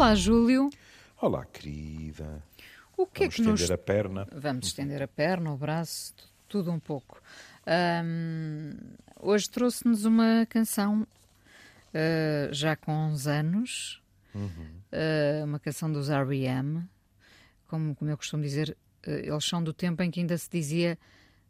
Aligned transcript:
Olá, 0.00 0.14
Júlio. 0.14 0.70
Olá, 1.20 1.44
querida. 1.44 2.42
O 2.96 3.04
que 3.06 3.20
Vamos 3.20 3.34
é 3.34 3.36
que 3.36 3.42
nos... 3.42 3.60
estender 3.60 3.74
a 3.74 3.78
perna. 3.84 4.26
Vamos 4.32 4.66
estender 4.68 5.02
a 5.02 5.06
perna, 5.06 5.52
o 5.52 5.58
braço, 5.58 6.14
tu- 6.14 6.24
tudo 6.48 6.72
um 6.72 6.80
pouco. 6.80 7.20
Ahm, 7.66 8.78
hoje 9.20 9.50
trouxe-nos 9.50 10.06
uma 10.06 10.46
canção 10.48 11.06
ah, 11.92 12.48
já 12.50 12.74
com 12.76 12.92
uns 13.08 13.26
anos, 13.26 14.02
ah, 14.90 15.44
uma 15.44 15.60
canção 15.60 15.92
dos 15.92 16.08
R.E.M., 16.08 16.82
como, 17.68 17.94
como 17.94 18.10
eu 18.10 18.16
costumo 18.16 18.42
dizer, 18.42 18.74
ah, 19.06 19.10
eles 19.10 19.44
são 19.44 19.62
do 19.62 19.74
tempo 19.74 20.02
em 20.02 20.10
que 20.10 20.20
ainda 20.20 20.38
se 20.38 20.48
dizia 20.50 20.98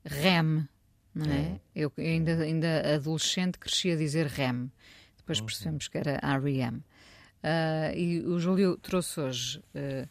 REM, 0.04 0.68
não 1.14 1.30
é? 1.32 1.60
Eu 1.72 1.92
ainda, 1.96 2.32
ainda 2.42 2.96
adolescente 2.96 3.60
cresci 3.60 3.92
a 3.92 3.96
dizer 3.96 4.26
REM, 4.26 4.72
depois 5.16 5.40
percebemos 5.40 5.86
que 5.86 5.96
era 5.98 6.18
R.E.M. 6.20 6.82
Ah, 7.42 7.92
e 7.94 8.20
o 8.20 8.38
Júlio 8.38 8.76
trouxe 8.76 9.20
hoje, 9.20 9.62
ah, 9.74 10.06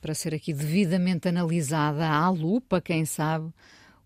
para 0.00 0.14
ser 0.14 0.34
aqui 0.34 0.52
devidamente 0.52 1.28
analisada 1.28 2.06
à 2.08 2.28
lupa, 2.28 2.80
quem 2.80 3.04
sabe, 3.04 3.52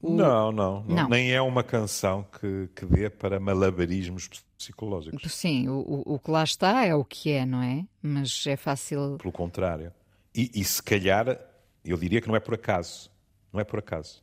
o- 0.00 0.14
Não, 0.16 0.50
não, 0.52 0.82
não, 0.84 0.96
Não. 0.96 1.08
Nem 1.08 1.32
é 1.32 1.40
uma 1.42 1.62
canção 1.62 2.22
que, 2.40 2.68
que 2.74 2.86
dê 2.86 3.10
para 3.10 3.38
malabarismos 3.38 4.28
psicológicos. 4.56 5.32
Sim, 5.32 5.68
o, 5.68 5.78
o, 6.06 6.14
o 6.14 6.18
que 6.18 6.30
lá 6.30 6.42
está 6.44 6.84
é 6.86 6.94
o 6.94 7.04
que 7.04 7.30
é, 7.32 7.44
não 7.44 7.62
é? 7.62 7.84
Mas 8.02 8.44
é 8.46 8.56
fácil. 8.56 9.16
Pelo 9.18 9.32
contrário. 9.32 9.92
E, 10.34 10.50
e 10.54 10.64
se 10.64 10.82
calhar, 10.82 11.38
eu 11.84 11.96
diria 11.96 12.20
que 12.20 12.28
não 12.28 12.36
é 12.36 12.40
por 12.40 12.54
acaso. 12.54 13.10
Não 13.52 13.60
é 13.60 13.64
por 13.64 13.78
acaso. 13.78 14.22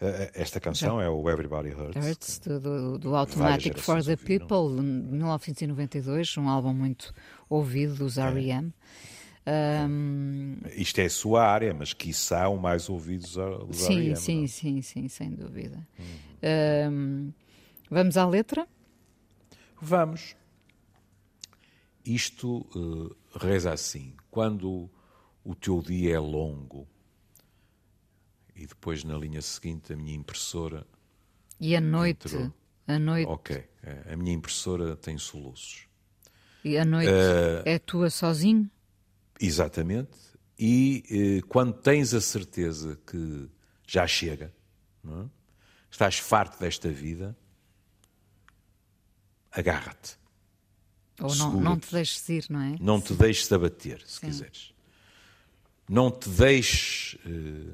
É, 0.00 0.06
é. 0.06 0.22
Eh, 0.24 0.30
Esta 0.34 0.60
canção 0.60 1.00
é 1.00 1.08
o 1.08 1.28
Everybody 1.30 1.70
Hurts. 1.70 2.06
Hurts, 2.06 2.38
do, 2.40 2.60
do, 2.60 2.98
do 2.98 3.16
Automatic 3.16 3.78
for 3.78 4.02
the 4.02 4.10
ouviram. 4.12 4.46
People, 4.46 4.76
de 4.76 4.82
1992, 4.82 6.36
um 6.36 6.48
álbum 6.48 6.72
muito 6.74 7.14
ouvido 7.48 7.94
dos 7.94 8.18
R.E.M. 8.18 8.72
Ahm, 9.46 10.56
Isto 10.74 11.00
é 11.00 11.04
a 11.04 11.10
sua 11.10 11.46
área, 11.46 11.72
mas 11.72 11.92
quiçá 11.92 12.48
o 12.48 12.58
mais 12.58 12.88
ouvidos 12.88 13.38
a- 13.38 13.58
dos 13.58 13.76
sim, 13.78 13.94
R.E.M., 14.10 14.16
sim, 14.16 14.36
não? 14.38 14.44
é? 14.44 14.46
sim, 14.48 14.82
sim, 14.82 15.08
sem 15.08 15.30
dúvida. 15.30 15.86
Ahm, 16.42 17.30
vamos 17.90 18.16
à 18.16 18.26
letra? 18.26 18.66
Vamos. 19.80 20.34
Isto 22.04 22.66
eh, 22.74 23.38
reza 23.38 23.72
assim: 23.72 24.12
quando 24.30 24.88
o 25.44 25.54
teu 25.54 25.80
dia 25.82 26.14
é 26.16 26.18
longo, 26.18 26.86
e 28.56 28.66
depois 28.66 29.04
na 29.04 29.16
linha 29.16 29.42
seguinte 29.42 29.92
a 29.92 29.96
minha 29.96 30.14
impressora. 30.14 30.86
E 31.60 31.76
a 31.76 31.80
noite, 31.80 32.26
Entrou. 32.28 32.52
a 32.88 32.98
noite, 32.98 33.28
Ok, 33.28 33.64
a 34.12 34.16
minha 34.16 34.32
impressora 34.34 34.96
tem 34.96 35.16
soluços. 35.18 35.86
e 36.64 36.76
a 36.78 36.84
noite 36.84 37.10
Eh, 37.10 37.62
é 37.74 37.78
tua 37.78 38.10
sozinho? 38.10 38.68
Exatamente. 39.40 40.16
E 40.58 41.04
eh, 41.38 41.42
quando 41.48 41.74
tens 41.74 42.14
a 42.14 42.20
certeza 42.20 42.98
que 43.06 43.48
já 43.86 44.06
chega, 44.06 44.52
é? 45.06 45.24
estás 45.90 46.18
farto 46.18 46.58
desta 46.58 46.88
vida, 46.90 47.36
agarra-te. 49.50 50.16
Ou 51.20 51.34
não, 51.36 51.60
não 51.60 51.78
te 51.78 51.90
deixes 51.92 52.28
ir, 52.28 52.46
não 52.50 52.60
é? 52.60 52.76
Não 52.80 53.00
te 53.00 53.14
deixes 53.14 53.50
abater, 53.50 54.02
se 54.06 54.20
Sim. 54.20 54.26
quiseres. 54.26 54.72
Não 55.88 56.10
te 56.10 56.28
deixes 56.28 57.16
eh, 57.24 57.72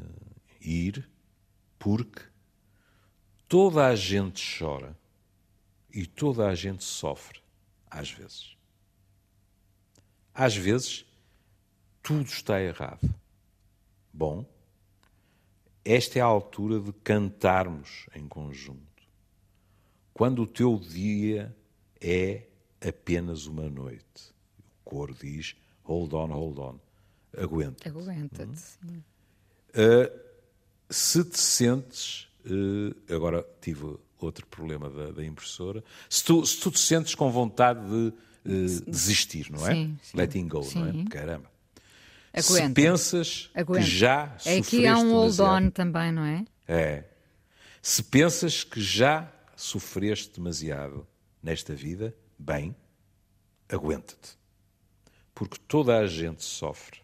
ir, 0.62 1.08
porque 1.78 2.22
toda 3.48 3.86
a 3.86 3.96
gente 3.96 4.42
chora 4.58 4.96
e 5.92 6.06
toda 6.06 6.48
a 6.48 6.54
gente 6.54 6.84
sofre, 6.84 7.40
às 7.90 8.10
vezes. 8.10 8.56
Às 10.34 10.56
vezes, 10.56 11.04
tudo 12.02 12.24
está 12.24 12.60
errado. 12.60 13.14
Bom, 14.12 14.46
esta 15.84 16.18
é 16.18 16.22
a 16.22 16.26
altura 16.26 16.80
de 16.80 16.92
cantarmos 16.92 18.06
em 18.14 18.26
conjunto. 18.26 18.80
Quando 20.14 20.42
o 20.42 20.46
teu 20.46 20.78
dia 20.78 21.54
é 22.00 22.46
apenas 22.80 23.46
uma 23.46 23.68
noite. 23.68 24.32
O 24.58 24.90
coro 24.90 25.14
diz: 25.14 25.56
hold 25.84 26.12
on, 26.12 26.26
hold 26.28 26.58
on. 26.58 26.80
Aguenta. 27.36 27.88
Aguenta-te. 27.88 28.58
sim. 28.58 29.04
Se 30.92 31.24
te 31.24 31.38
sentes. 31.38 32.28
eh, 32.44 33.14
agora 33.14 33.46
tive 33.60 33.96
outro 34.18 34.46
problema 34.46 34.88
da, 34.90 35.10
da 35.10 35.24
impressora. 35.24 35.82
Se 36.08 36.22
tu, 36.24 36.44
se 36.46 36.58
tu 36.60 36.70
te 36.70 36.78
sentes 36.78 37.14
com 37.14 37.30
vontade 37.30 37.80
de 37.88 38.12
eh, 38.44 38.90
desistir, 38.90 39.50
não 39.50 39.66
é? 39.66 39.74
Sim, 39.74 39.98
sim. 40.02 40.16
Letting 40.16 40.48
go, 40.48 40.60
não 40.74 40.86
é? 40.86 40.92
Sim. 40.92 41.04
Caramba. 41.06 41.50
Aguenta. 42.34 42.68
Se 42.68 42.74
pensas 42.74 43.50
Aguenta. 43.54 43.84
que 43.84 43.90
já 43.90 44.36
É 44.46 44.56
aqui 44.58 44.86
há 44.86 44.96
um 44.96 45.12
hold 45.12 45.38
on 45.40 45.70
também, 45.70 46.10
não 46.12 46.24
é? 46.24 46.44
É. 46.66 47.04
Se 47.82 48.02
pensas 48.02 48.64
que 48.64 48.80
já 48.80 49.30
sofreste 49.56 50.34
demasiado 50.36 51.06
nesta 51.42 51.74
vida, 51.74 52.14
bem, 52.38 52.74
aguenta-te. 53.68 54.38
Porque 55.34 55.58
toda 55.68 55.98
a 55.98 56.06
gente 56.06 56.42
sofre. 56.44 57.01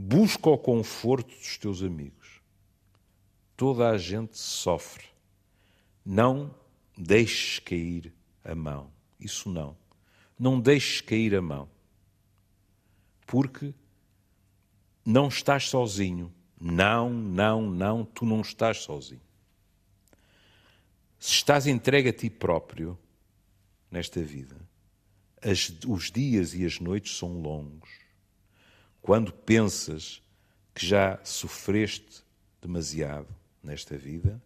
Busca 0.00 0.48
o 0.48 0.56
conforto 0.56 1.36
dos 1.36 1.58
teus 1.58 1.82
amigos. 1.82 2.40
Toda 3.56 3.90
a 3.90 3.98
gente 3.98 4.38
sofre. 4.38 5.04
Não 6.06 6.54
deixes 6.96 7.58
cair 7.58 8.14
a 8.44 8.54
mão. 8.54 8.92
Isso 9.18 9.50
não. 9.50 9.76
Não 10.38 10.60
deixes 10.60 11.00
cair 11.00 11.34
a 11.34 11.42
mão. 11.42 11.68
Porque 13.26 13.74
não 15.04 15.26
estás 15.26 15.68
sozinho. 15.68 16.32
Não, 16.60 17.10
não, 17.10 17.68
não, 17.68 18.04
tu 18.04 18.24
não 18.24 18.40
estás 18.40 18.78
sozinho. 18.78 19.20
Se 21.18 21.32
estás 21.32 21.66
entregue 21.66 22.10
a 22.10 22.12
ti 22.12 22.30
próprio 22.30 22.96
nesta 23.90 24.22
vida, 24.22 24.56
as- 25.42 25.72
os 25.86 26.10
dias 26.12 26.54
e 26.54 26.64
as 26.64 26.78
noites 26.78 27.16
são 27.16 27.40
longos. 27.40 27.90
Quando 29.08 29.32
pensas 29.32 30.22
que 30.74 30.84
já 30.86 31.18
sofreste 31.24 32.22
demasiado 32.60 33.34
nesta 33.62 33.96
vida, 33.96 34.38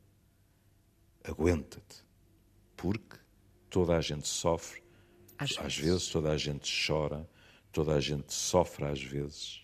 aguenta-te. 1.25 2.05
Porque 2.77 3.17
toda 3.69 3.97
a 3.97 4.01
gente 4.01 4.29
sofre, 4.29 4.81
Às 5.37 5.59
às 5.59 5.77
vezes. 5.77 5.79
vezes 5.79 6.07
toda 6.11 6.31
a 6.31 6.39
gente 6.39 6.87
chora, 6.87 7.29
toda 7.73 7.97
a 7.97 8.01
gente 8.01 8.33
sofre 8.33 8.85
às 8.85 9.03
vezes 9.03 9.63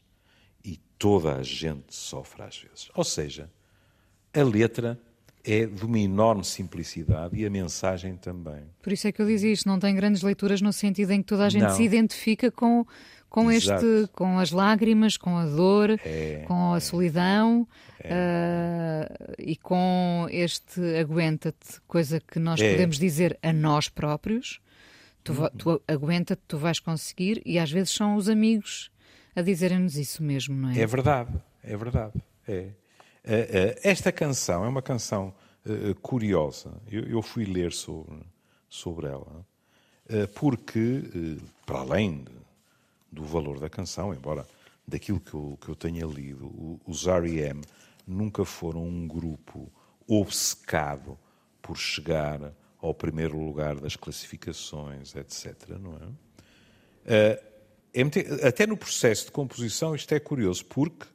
e 0.64 0.76
toda 0.98 1.36
a 1.36 1.44
gente 1.44 1.94
sofre 1.94 2.42
às 2.42 2.58
vezes. 2.58 2.90
Ou 2.92 3.04
seja, 3.04 3.48
a 4.34 4.42
letra 4.42 5.00
é 5.44 5.64
de 5.64 5.84
uma 5.84 5.98
enorme 6.00 6.44
simplicidade 6.44 7.36
e 7.36 7.46
a 7.46 7.50
mensagem 7.50 8.16
também. 8.16 8.64
Por 8.82 8.92
isso 8.92 9.06
é 9.06 9.12
que 9.12 9.22
eu 9.22 9.26
dizia 9.26 9.52
isto, 9.52 9.68
não 9.68 9.78
tem 9.78 9.94
grandes 9.94 10.22
leituras 10.22 10.60
no 10.60 10.72
sentido 10.72 11.12
em 11.12 11.22
que 11.22 11.28
toda 11.28 11.46
a 11.46 11.48
gente 11.48 11.62
Não. 11.62 11.76
se 11.76 11.84
identifica 11.84 12.50
com, 12.50 12.84
com 13.28 13.50
Exato. 13.52 13.84
este, 13.84 14.12
com 14.12 14.38
as 14.38 14.50
lágrimas, 14.50 15.16
com 15.16 15.36
a 15.36 15.46
dor, 15.46 15.90
É, 16.04 16.44
com 16.46 16.72
a 16.74 16.80
solidão 16.80 17.66
ah, 18.04 19.34
e 19.38 19.56
com 19.56 20.26
este 20.30 20.80
aguenta-te, 20.98 21.80
coisa 21.86 22.20
que 22.20 22.38
nós 22.38 22.60
É. 22.60 22.72
podemos 22.72 22.98
dizer 22.98 23.38
a 23.42 23.52
nós 23.52 23.88
próprios. 23.88 24.60
Tu, 25.24 25.32
va- 25.34 25.50
tu 25.50 25.80
aguenta-te, 25.86 26.40
tu 26.48 26.56
vais 26.56 26.78
conseguir, 26.80 27.42
e 27.44 27.58
às 27.58 27.70
vezes 27.70 27.90
são 27.92 28.16
os 28.16 28.28
amigos 28.28 28.90
a 29.36 29.42
dizerem-nos 29.42 29.96
isso 29.96 30.22
mesmo, 30.22 30.56
não 30.56 30.70
é? 30.70 30.80
É 30.80 30.86
verdade, 30.86 31.30
é 31.62 31.76
verdade. 31.76 32.14
É. 32.46 32.52
Eh, 33.24 33.74
eh, 33.74 33.78
Esta 33.82 34.10
canção 34.10 34.64
é 34.64 34.68
uma 34.68 34.80
canção 34.80 35.34
eh, 35.66 35.94
curiosa. 36.00 36.72
Eu, 36.90 37.02
eu 37.04 37.20
fui 37.20 37.44
ler 37.44 37.72
sobre, 37.72 38.16
sobre 38.70 39.06
ela, 39.08 39.44
eh, 40.08 40.26
porque, 40.28 41.02
eh, 41.14 41.42
para 41.66 41.80
além 41.80 42.24
de- 42.24 42.37
do 43.10 43.24
valor 43.24 43.58
da 43.58 43.68
canção, 43.70 44.12
embora 44.14 44.46
daquilo 44.86 45.20
que 45.20 45.34
eu, 45.34 45.58
que 45.60 45.68
eu 45.68 45.74
tenha 45.76 46.06
lido, 46.06 46.80
os 46.86 47.06
R.E.M. 47.06 47.62
nunca 48.06 48.44
foram 48.44 48.86
um 48.86 49.06
grupo 49.06 49.70
obcecado 50.06 51.18
por 51.60 51.76
chegar 51.76 52.52
ao 52.80 52.94
primeiro 52.94 53.38
lugar 53.38 53.76
das 53.76 53.96
classificações, 53.96 55.14
etc. 55.14 55.68
Não 55.78 55.94
é? 57.04 57.42
É 57.92 58.04
muito- 58.04 58.20
até 58.46 58.66
no 58.66 58.76
processo 58.76 59.26
de 59.26 59.32
composição 59.32 59.94
isto 59.94 60.14
é 60.14 60.20
curioso, 60.20 60.64
porque 60.66 61.06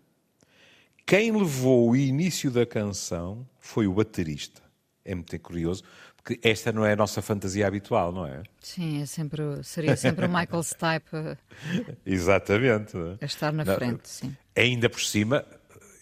quem 1.05 1.31
levou 1.31 1.89
o 1.91 1.95
início 1.95 2.51
da 2.51 2.65
canção 2.65 3.47
foi 3.59 3.87
o 3.87 3.93
baterista. 3.93 4.61
É 5.05 5.13
muito 5.13 5.37
curioso, 5.39 5.83
porque 6.23 6.39
esta 6.47 6.71
não 6.71 6.85
é 6.85 6.93
a 6.93 6.95
nossa 6.95 7.21
fantasia 7.21 7.67
habitual, 7.67 8.13
não 8.13 8.25
é? 8.25 8.43
Sim, 8.61 9.01
é 9.01 9.05
sempre, 9.05 9.43
seria 9.61 9.97
sempre 9.97 10.25
o 10.25 10.29
Michael 10.29 10.63
Stipe 10.63 11.37
Exatamente. 12.05 12.95
não 12.95 13.11
é? 13.11 13.17
a 13.19 13.25
estar 13.25 13.51
na 13.51 13.65
Não, 13.65 13.75
frente, 13.75 14.07
sim. 14.07 14.35
Ainda 14.55 14.89
por 14.89 15.01
cima, 15.01 15.45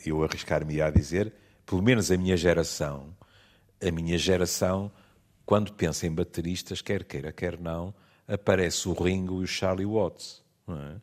eu 0.05 0.23
arriscar-me 0.23 0.79
a 0.79 0.91
dizer, 0.91 1.33
pelo 1.65 1.81
menos 1.81 2.11
a 2.11 2.17
minha 2.17 2.37
geração, 2.37 3.15
a 3.81 3.89
minha 3.91 4.17
geração, 4.17 4.91
quando 5.43 5.73
pensa 5.73 6.05
em 6.05 6.13
bateristas, 6.13 6.81
quer 6.81 7.03
queira, 7.03 7.31
quer 7.31 7.59
não, 7.59 7.91
aparece 8.27 8.87
o 8.87 8.93
Ringo 8.93 9.41
e 9.41 9.45
o 9.45 9.47
Charlie 9.47 9.87
Watts. 9.87 10.43
É? 10.67 11.01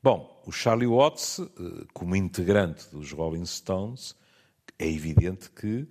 Bom, 0.00 0.40
o 0.46 0.52
Charlie 0.52 0.86
Watts, 0.86 1.40
eh, 1.40 1.84
como 1.92 2.14
integrante 2.14 2.88
dos 2.92 3.10
Rolling 3.10 3.44
Stones, 3.44 4.14
é 4.78 4.86
evidente 4.88 5.50
que 5.50 5.88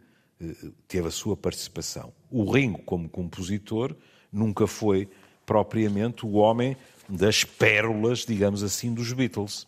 teve 0.88 1.08
a 1.08 1.12
sua 1.12 1.36
participação. 1.36 2.14
O 2.30 2.50
Ringo, 2.52 2.80
como 2.80 3.10
compositor, 3.10 3.96
nunca 4.32 4.68
foi 4.68 5.10
propriamente 5.46 6.26
o 6.26 6.34
homem 6.34 6.76
das 7.08 7.44
pérolas, 7.44 8.26
digamos 8.26 8.64
assim, 8.64 8.94
dos 8.94 9.14
Beatles. 9.14 9.68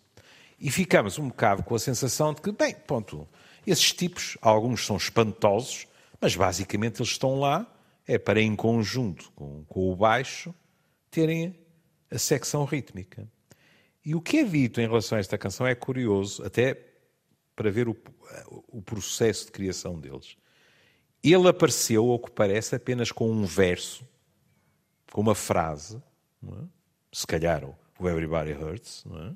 E 0.60 0.72
ficamos 0.72 1.20
um 1.20 1.28
bocado 1.28 1.64
com 1.64 1.76
a 1.76 1.80
sensação 1.80 2.34
de 2.34 2.42
que, 2.42 2.52
bem, 2.52 2.74
ponto, 2.74 3.28
esses 3.66 3.94
tipos, 3.94 4.38
alguns 4.42 4.86
são 4.86 4.98
espantosos, 4.98 5.88
mas 6.20 6.36
basicamente 6.36 7.00
eles 7.00 7.12
estão 7.12 7.40
lá, 7.40 7.72
é 8.08 8.18
para 8.18 8.42
em 8.42 8.56
conjunto 8.56 9.32
com, 9.36 9.64
com 9.66 9.92
o 9.92 9.96
baixo, 9.96 10.54
terem 11.12 11.56
a 12.10 12.18
secção 12.18 12.64
rítmica. 12.64 13.28
E 14.04 14.16
o 14.16 14.22
que 14.22 14.38
é 14.38 14.44
dito 14.44 14.80
em 14.80 14.88
relação 14.88 15.18
a 15.18 15.20
esta 15.20 15.38
canção 15.38 15.68
é 15.68 15.76
curioso, 15.76 16.44
até 16.44 16.82
para 17.56 17.70
ver 17.70 17.90
o, 17.90 17.98
o 18.70 18.82
processo 18.82 19.48
de 19.48 19.52
criação 19.52 20.00
deles. 20.00 20.38
Ele 21.24 21.48
apareceu, 21.48 22.10
ao 22.10 22.20
que 22.20 22.32
parece, 22.32 22.76
apenas 22.76 23.12
com 23.12 23.30
um 23.30 23.44
verso, 23.44 24.08
com 25.12 25.22
uma 25.22 25.36
frase, 25.36 26.02
é? 26.46 26.64
se 27.12 27.26
calhar 27.26 27.64
o 27.66 28.08
Everybody 28.08 28.54
Hurts, 28.54 29.04
é? 29.06 29.34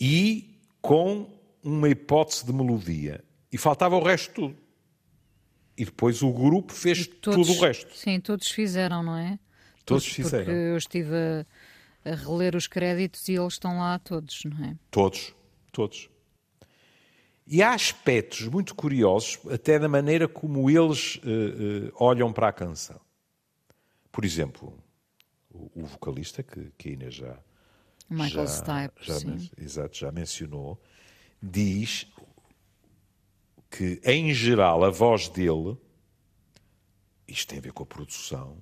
e 0.00 0.60
com 0.80 1.30
uma 1.62 1.88
hipótese 1.88 2.44
de 2.44 2.52
melodia. 2.52 3.24
E 3.50 3.58
faltava 3.58 3.96
o 3.96 4.02
resto 4.02 4.34
tudo. 4.34 4.56
E 5.76 5.84
depois 5.84 6.22
o 6.22 6.32
grupo 6.32 6.72
fez 6.72 7.06
todos, 7.06 7.46
tudo 7.46 7.58
o 7.58 7.60
resto. 7.60 7.96
Sim, 7.96 8.20
todos 8.20 8.50
fizeram, 8.50 9.02
não 9.02 9.16
é? 9.16 9.38
Todos 9.84 10.06
fizeram. 10.06 10.44
Porque 10.44 10.58
eu 10.58 10.76
estive 10.76 11.14
a, 11.14 12.10
a 12.10 12.14
reler 12.14 12.54
os 12.54 12.66
créditos 12.66 13.28
e 13.28 13.34
eles 13.34 13.54
estão 13.54 13.78
lá 13.78 13.98
todos, 13.98 14.42
não 14.44 14.64
é? 14.64 14.76
Todos, 14.90 15.34
todos. 15.72 16.11
E 17.46 17.62
há 17.62 17.74
aspectos 17.74 18.46
muito 18.46 18.74
curiosos, 18.74 19.38
até 19.50 19.78
da 19.78 19.88
maneira 19.88 20.28
como 20.28 20.70
eles 20.70 21.16
uh, 21.16 21.88
uh, 21.88 21.92
olham 21.96 22.32
para 22.32 22.48
a 22.48 22.52
canção. 22.52 23.00
Por 24.10 24.24
exemplo, 24.24 24.78
o, 25.50 25.70
o 25.74 25.86
vocalista, 25.86 26.42
que, 26.42 26.72
que 26.78 26.90
a 26.90 26.92
Inês 26.92 27.14
já, 27.14 27.38
Michael 28.08 28.46
já, 28.46 28.46
Stipe, 28.46 28.94
já, 29.00 29.18
sim. 29.18 29.50
Exato, 29.58 29.96
já 29.96 30.12
mencionou, 30.12 30.80
diz 31.42 32.06
que, 33.70 34.00
em 34.04 34.32
geral, 34.32 34.84
a 34.84 34.90
voz 34.90 35.28
dele, 35.28 35.76
isto 37.26 37.48
tem 37.48 37.58
a 37.58 37.62
ver 37.62 37.72
com 37.72 37.82
a 37.82 37.86
produção, 37.86 38.58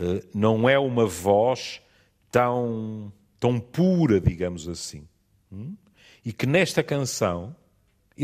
uh, 0.00 0.26
não 0.32 0.68
é 0.68 0.78
uma 0.78 1.04
voz 1.04 1.82
tão, 2.30 3.12
tão 3.38 3.60
pura, 3.60 4.20
digamos 4.20 4.68
assim. 4.68 5.06
Hum? 5.52 5.76
E 6.24 6.32
que 6.32 6.46
nesta 6.46 6.82
canção 6.82 7.54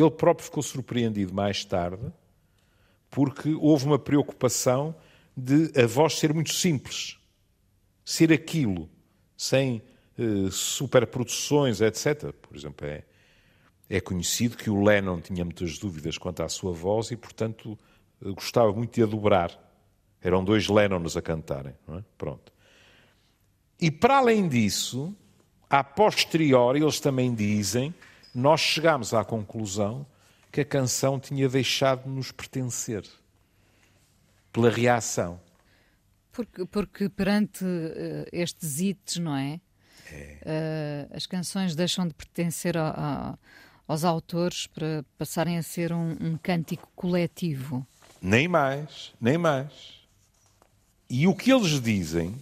ele 0.00 0.10
próprio 0.10 0.44
ficou 0.44 0.62
surpreendido 0.62 1.34
mais 1.34 1.64
tarde, 1.64 2.12
porque 3.10 3.54
houve 3.54 3.84
uma 3.84 3.98
preocupação 3.98 4.94
de 5.36 5.70
a 5.78 5.86
voz 5.86 6.18
ser 6.18 6.32
muito 6.32 6.52
simples, 6.52 7.18
ser 8.04 8.32
aquilo, 8.32 8.88
sem 9.36 9.82
uh, 10.18 10.50
superproduções, 10.50 11.80
etc. 11.80 12.32
Por 12.32 12.56
exemplo, 12.56 12.86
é, 12.86 13.04
é 13.88 14.00
conhecido 14.00 14.56
que 14.56 14.70
o 14.70 14.82
Lennon 14.82 15.20
tinha 15.20 15.44
muitas 15.44 15.78
dúvidas 15.78 16.16
quanto 16.16 16.42
à 16.42 16.48
sua 16.48 16.72
voz 16.72 17.10
e, 17.10 17.16
portanto, 17.16 17.78
gostava 18.30 18.72
muito 18.72 18.94
de 18.94 19.02
a 19.02 19.06
dobrar. 19.06 19.58
Eram 20.20 20.44
dois 20.44 20.68
Lennons 20.68 21.16
a 21.16 21.22
cantarem. 21.22 21.74
É? 21.88 22.02
Pronto. 22.16 22.52
E 23.80 23.90
para 23.90 24.18
além 24.18 24.48
disso, 24.48 25.14
a 25.68 25.82
posteriori, 25.82 26.80
eles 26.80 27.00
também 27.00 27.34
dizem 27.34 27.92
nós 28.34 28.60
chegámos 28.60 29.12
à 29.12 29.24
conclusão 29.24 30.06
que 30.50 30.60
a 30.60 30.64
canção 30.64 31.18
tinha 31.18 31.48
deixado 31.48 32.04
de 32.04 32.10
nos 32.10 32.30
pertencer 32.30 33.04
pela 34.52 34.70
reação. 34.70 35.40
Porque, 36.30 36.64
porque 36.66 37.08
perante 37.08 37.64
uh, 37.64 38.26
estes 38.32 38.80
hits, 38.80 39.16
não 39.16 39.36
é? 39.36 39.60
é. 40.10 41.08
Uh, 41.10 41.16
as 41.16 41.26
canções 41.26 41.74
deixam 41.74 42.06
de 42.06 42.14
pertencer 42.14 42.76
a, 42.76 42.90
a, 42.90 43.38
aos 43.86 44.04
autores 44.04 44.66
para 44.66 45.04
passarem 45.18 45.58
a 45.58 45.62
ser 45.62 45.92
um, 45.92 46.16
um 46.20 46.38
cântico 46.38 46.88
coletivo. 46.94 47.86
Nem 48.20 48.48
mais, 48.48 49.12
nem 49.20 49.36
mais. 49.36 50.00
E 51.08 51.26
o 51.26 51.34
que 51.34 51.52
eles 51.52 51.80
dizem 51.80 52.34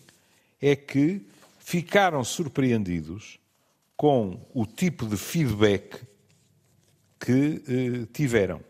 é 0.61 0.77
que 0.77 1.27
ficaram 1.59 2.23
surpreendidos 2.23 3.40
com 4.01 4.41
o 4.55 4.65
tipo 4.65 5.07
de 5.07 5.15
feedback 5.15 6.07
que 7.21 7.63
eh, 7.69 8.07
tiveram. 8.11 8.65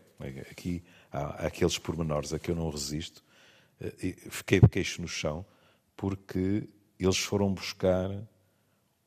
Aqui 0.51 0.83
há 1.09 1.47
aqueles 1.47 1.77
pormenores 1.77 2.33
a 2.33 2.37
que 2.37 2.51
eu 2.51 2.55
não 2.55 2.69
resisto. 2.69 3.23
Eh, 3.79 4.13
fiquei 4.29 4.59
de 4.59 4.67
queixo 4.67 5.01
no 5.01 5.07
chão 5.07 5.45
porque 5.95 6.67
eles 6.99 7.17
foram 7.17 7.53
buscar 7.53 8.09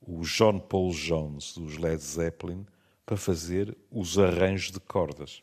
o 0.00 0.22
John 0.22 0.60
Paul 0.60 0.94
Jones 0.94 1.52
dos 1.52 1.76
Led 1.76 2.02
Zeppelin 2.02 2.66
para 3.04 3.18
fazer 3.18 3.76
os 3.90 4.18
arranjos 4.18 4.72
de 4.72 4.80
cordas. 4.80 5.42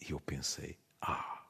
E 0.00 0.10
eu 0.10 0.18
pensei, 0.18 0.76
ah, 1.00 1.46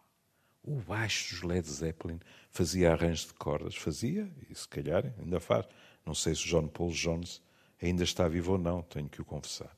o 0.63 0.77
baixo 0.81 1.35
dos 1.35 1.43
Led 1.43 1.67
Zeppelin 1.67 2.21
fazia 2.51 2.93
arranjos 2.93 3.29
de 3.29 3.33
cordas. 3.33 3.75
Fazia, 3.75 4.31
e 4.51 4.55
se 4.55 4.69
calhar 4.69 5.15
ainda 5.19 5.41
faz. 5.41 5.67
Não 6.05 6.15
sei 6.15 6.35
se 6.35 6.45
o 6.45 6.49
John 6.49 6.69
Paul 6.69 6.91
Jones 6.91 7.41
ainda 7.81 8.05
está 8.05 8.29
vivo 8.29 8.53
ou 8.53 8.59
não, 8.59 8.83
tenho 8.83 9.09
que 9.09 9.21
o 9.21 9.25
confessar. 9.25 9.77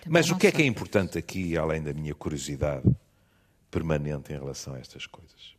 Também 0.00 0.12
Mas 0.12 0.30
o 0.30 0.36
que 0.36 0.46
é 0.46 0.52
que 0.52 0.62
é 0.62 0.66
importante 0.66 1.18
aqui, 1.18 1.56
além 1.56 1.82
da 1.82 1.92
minha 1.92 2.14
curiosidade 2.14 2.88
permanente 3.70 4.32
em 4.32 4.36
relação 4.36 4.74
a 4.74 4.78
estas 4.78 5.06
coisas? 5.06 5.56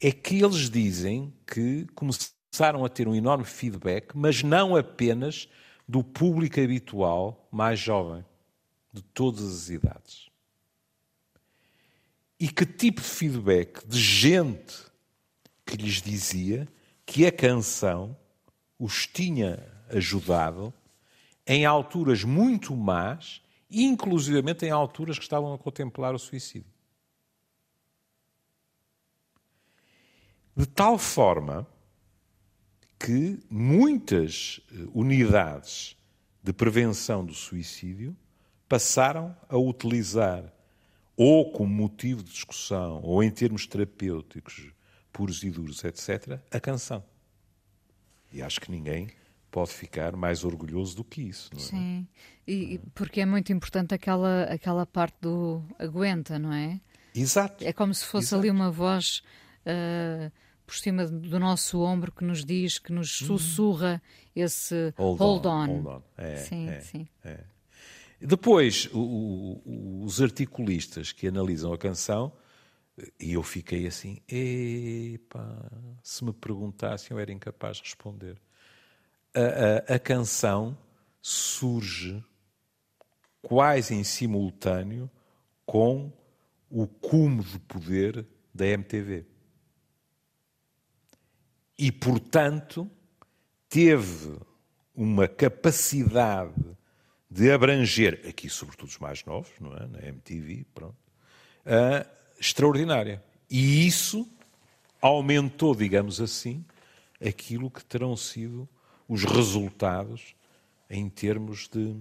É 0.00 0.10
que 0.10 0.42
eles 0.42 0.70
dizem 0.70 1.32
que 1.46 1.86
começaram 1.94 2.84
a 2.84 2.88
ter 2.88 3.06
um 3.06 3.14
enorme 3.14 3.44
feedback, 3.44 4.16
mas 4.16 4.42
não 4.42 4.74
apenas 4.76 5.48
do 5.88 6.02
público 6.02 6.60
habitual 6.60 7.48
mais 7.50 7.78
jovem, 7.78 8.24
de 8.92 9.02
todas 9.02 9.42
as 9.42 9.68
idades. 9.68 10.28
E 12.38 12.48
que 12.48 12.66
tipo 12.66 13.00
de 13.00 13.06
feedback 13.06 13.86
de 13.86 14.00
gente 14.00 14.74
que 15.64 15.76
lhes 15.76 16.02
dizia 16.02 16.68
que 17.06 17.26
a 17.26 17.32
canção 17.32 18.16
os 18.78 19.06
tinha 19.06 19.71
ajudado 19.92 20.72
em 21.46 21.64
alturas 21.64 22.24
muito 22.24 22.76
más, 22.76 23.42
inclusivamente 23.70 24.64
em 24.64 24.70
alturas 24.70 25.18
que 25.18 25.24
estavam 25.24 25.52
a 25.52 25.58
contemplar 25.58 26.14
o 26.14 26.18
suicídio. 26.18 26.70
De 30.56 30.66
tal 30.66 30.98
forma 30.98 31.66
que 32.98 33.40
muitas 33.50 34.60
eh, 34.70 34.86
unidades 34.94 35.96
de 36.42 36.52
prevenção 36.52 37.24
do 37.24 37.34
suicídio 37.34 38.16
passaram 38.68 39.36
a 39.48 39.56
utilizar, 39.56 40.52
ou 41.16 41.52
como 41.52 41.72
motivo 41.72 42.22
de 42.22 42.30
discussão, 42.30 43.00
ou 43.02 43.22
em 43.22 43.30
termos 43.30 43.66
terapêuticos 43.66 44.72
puros 45.12 45.42
e 45.42 45.50
duros, 45.50 45.84
etc., 45.84 46.40
a 46.50 46.60
canção. 46.60 47.04
E 48.32 48.40
acho 48.42 48.60
que 48.60 48.70
ninguém 48.70 49.10
pode 49.52 49.70
ficar 49.70 50.16
mais 50.16 50.44
orgulhoso 50.44 50.96
do 50.96 51.04
que 51.04 51.20
isso. 51.20 51.50
Não 51.52 51.60
é? 51.60 51.62
Sim, 51.62 52.08
e, 52.48 52.80
porque 52.94 53.20
é 53.20 53.26
muito 53.26 53.52
importante 53.52 53.94
aquela, 53.94 54.44
aquela 54.44 54.86
parte 54.86 55.14
do 55.20 55.62
aguenta, 55.78 56.38
não 56.38 56.52
é? 56.52 56.80
Exato. 57.14 57.62
É 57.62 57.72
como 57.72 57.94
se 57.94 58.04
fosse 58.06 58.28
Exato. 58.28 58.40
ali 58.40 58.50
uma 58.50 58.70
voz 58.70 59.22
uh, 59.66 60.32
por 60.66 60.74
cima 60.74 61.06
do 61.06 61.38
nosso 61.38 61.80
ombro 61.80 62.10
que 62.10 62.24
nos 62.24 62.44
diz, 62.44 62.78
que 62.78 62.90
nos 62.90 63.20
uhum. 63.20 63.26
sussurra 63.26 64.02
esse 64.34 64.94
hold, 64.96 65.20
hold 65.20 65.46
on. 65.46 65.50
on. 65.50 65.66
Hold 65.66 65.86
on. 65.86 66.02
É, 66.16 66.36
sim, 66.36 66.68
é, 66.68 66.80
sim. 66.80 67.06
É. 67.22 67.44
Depois, 68.18 68.88
o, 68.92 69.60
o, 69.66 70.04
os 70.04 70.22
articulistas 70.22 71.12
que 71.12 71.26
analisam 71.28 71.74
a 71.74 71.78
canção, 71.78 72.32
e 73.20 73.34
eu 73.34 73.42
fiquei 73.42 73.86
assim, 73.86 74.18
epa, 74.26 75.70
se 76.02 76.24
me 76.24 76.32
perguntassem 76.32 77.14
eu 77.14 77.20
era 77.20 77.30
incapaz 77.30 77.76
de 77.76 77.82
responder 77.82 78.40
a, 79.34 79.92
a, 79.92 79.96
a 79.96 79.98
canção 79.98 80.76
surge 81.20 82.22
quase 83.40 83.94
em 83.94 84.04
simultâneo 84.04 85.10
com 85.64 86.12
o 86.70 86.86
cume 86.86 87.42
de 87.42 87.58
poder 87.60 88.26
da 88.54 88.66
MTV. 88.66 89.26
E, 91.78 91.90
portanto, 91.90 92.90
teve 93.68 94.38
uma 94.94 95.26
capacidade 95.26 96.54
de 97.28 97.50
abranger, 97.50 98.24
aqui 98.28 98.48
sobretudo 98.48 98.88
os 98.88 98.98
mais 98.98 99.24
novos, 99.24 99.50
não 99.58 99.74
é? 99.74 99.86
na 99.86 100.06
MTV, 100.06 100.66
pronto, 100.74 100.96
uh, 101.64 102.06
extraordinária. 102.38 103.22
E 103.50 103.86
isso 103.86 104.28
aumentou, 105.00 105.74
digamos 105.74 106.20
assim, 106.20 106.64
aquilo 107.20 107.70
que 107.70 107.84
terão 107.84 108.16
sido 108.16 108.68
os 109.12 109.24
resultados 109.24 110.34
em 110.88 111.06
termos 111.06 111.68
de, 111.68 111.94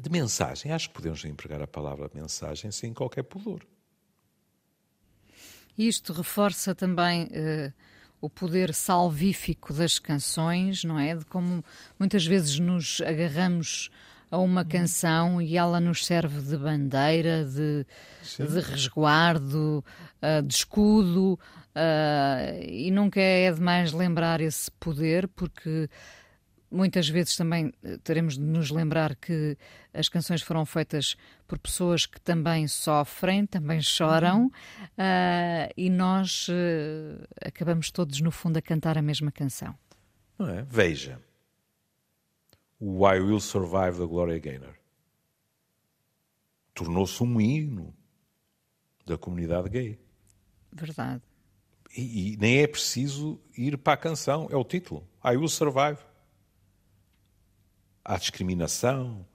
de 0.00 0.10
mensagem. 0.10 0.72
Acho 0.72 0.88
que 0.88 0.94
podemos 0.94 1.24
empregar 1.24 1.62
a 1.62 1.68
palavra 1.68 2.10
mensagem 2.12 2.72
sem 2.72 2.92
qualquer 2.92 3.22
pudor. 3.22 3.64
Isto 5.78 6.12
reforça 6.12 6.74
também 6.74 7.26
uh, 7.26 7.72
o 8.20 8.28
poder 8.28 8.74
salvífico 8.74 9.72
das 9.72 10.00
canções, 10.00 10.82
não 10.82 10.98
é? 10.98 11.14
De 11.14 11.24
como 11.26 11.64
muitas 11.96 12.26
vezes 12.26 12.58
nos 12.58 13.00
agarramos 13.00 13.88
a 14.32 14.38
uma 14.38 14.64
canção 14.64 15.40
e 15.40 15.56
ela 15.56 15.78
nos 15.78 16.04
serve 16.04 16.40
de 16.40 16.56
bandeira, 16.56 17.44
de, 17.44 17.86
de 18.36 18.60
resguardo, 18.60 19.84
uh, 20.20 20.42
de 20.42 20.54
escudo, 20.54 21.38
uh, 21.76 22.62
e 22.62 22.90
nunca 22.90 23.20
é 23.20 23.50
demais 23.52 23.92
lembrar 23.92 24.40
esse 24.40 24.70
poder, 24.72 25.28
porque 25.28 25.88
muitas 26.70 27.08
vezes 27.08 27.36
também 27.36 27.72
eh, 27.84 27.98
teremos 28.02 28.34
de 28.34 28.42
nos 28.42 28.70
lembrar 28.70 29.14
que 29.14 29.56
as 29.92 30.08
canções 30.08 30.40
foram 30.40 30.64
feitas 30.64 31.16
por 31.46 31.58
pessoas 31.58 32.06
que 32.06 32.18
também 32.18 32.66
sofrem, 32.66 33.44
também 33.44 33.80
choram, 33.82 34.46
uh, 34.46 35.72
e 35.76 35.90
nós 35.90 36.48
uh, 36.48 37.22
acabamos 37.44 37.90
todos, 37.90 38.20
no 38.20 38.30
fundo, 38.30 38.56
a 38.56 38.62
cantar 38.62 38.96
a 38.96 39.02
mesma 39.02 39.30
canção. 39.30 39.74
Não 40.38 40.48
é? 40.48 40.62
Veja 40.62 41.20
o 42.80 43.08
I 43.08 43.20
Will 43.20 43.38
Survive 43.38 43.98
da 43.98 44.06
Gloria 44.06 44.40
Gaynor. 44.40 44.74
Tornou-se 46.74 47.22
um 47.22 47.40
hino 47.40 47.94
da 49.06 49.16
comunidade 49.16 49.68
gay. 49.68 50.00
Verdade. 50.72 51.22
E, 51.96 52.32
e, 52.32 52.36
nem 52.38 52.58
é 52.58 52.66
preciso 52.66 53.40
ir 53.56 53.76
para 53.76 53.92
a 53.92 53.96
canção, 53.96 54.48
é 54.50 54.56
o 54.56 54.64
título. 54.64 55.06
I 55.24 55.36
Will 55.36 55.48
Survive. 55.48 55.98
Há 58.04 58.16
discriminação, 58.16 59.26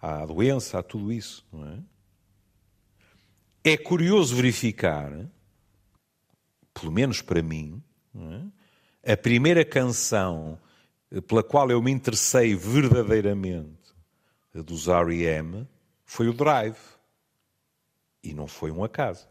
há 0.00 0.26
doença, 0.26 0.78
há 0.78 0.82
tudo 0.82 1.12
isso. 1.12 1.46
Não 1.52 1.66
é? 1.66 1.78
é 3.64 3.76
curioso 3.78 4.36
verificar, 4.36 5.10
pelo 6.74 6.92
menos 6.92 7.22
para 7.22 7.42
mim, 7.42 7.82
é? 9.02 9.12
a 9.12 9.16
primeira 9.16 9.64
canção 9.64 10.58
pela 11.26 11.42
qual 11.42 11.70
eu 11.70 11.80
me 11.80 11.90
interessei 11.90 12.54
verdadeiramente 12.54 13.94
dos 14.52 14.88
R.E.M. 14.88 15.66
foi 16.04 16.28
o 16.28 16.32
Drive. 16.32 16.78
E 18.22 18.32
não 18.32 18.46
foi 18.46 18.70
um 18.70 18.82
acaso. 18.82 19.28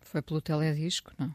Foi 0.00 0.22
pelo 0.22 0.40
teledisco, 0.40 1.12
não? 1.18 1.34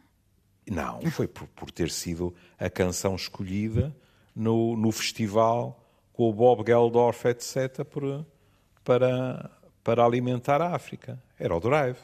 Não, 0.69 1.01
foi 1.11 1.27
por, 1.27 1.47
por 1.47 1.71
ter 1.71 1.89
sido 1.89 2.33
a 2.59 2.69
canção 2.69 3.15
escolhida 3.15 3.95
no, 4.35 4.75
no 4.75 4.91
festival 4.91 5.83
com 6.13 6.29
o 6.29 6.33
Bob 6.33 6.63
Geldorf, 6.65 7.25
etc., 7.25 7.85
por, 7.85 8.25
para, 8.83 9.51
para 9.83 10.03
alimentar 10.03 10.61
a 10.61 10.75
África. 10.75 11.21
Era 11.39 11.55
o 11.55 11.59
Drive. 11.59 11.99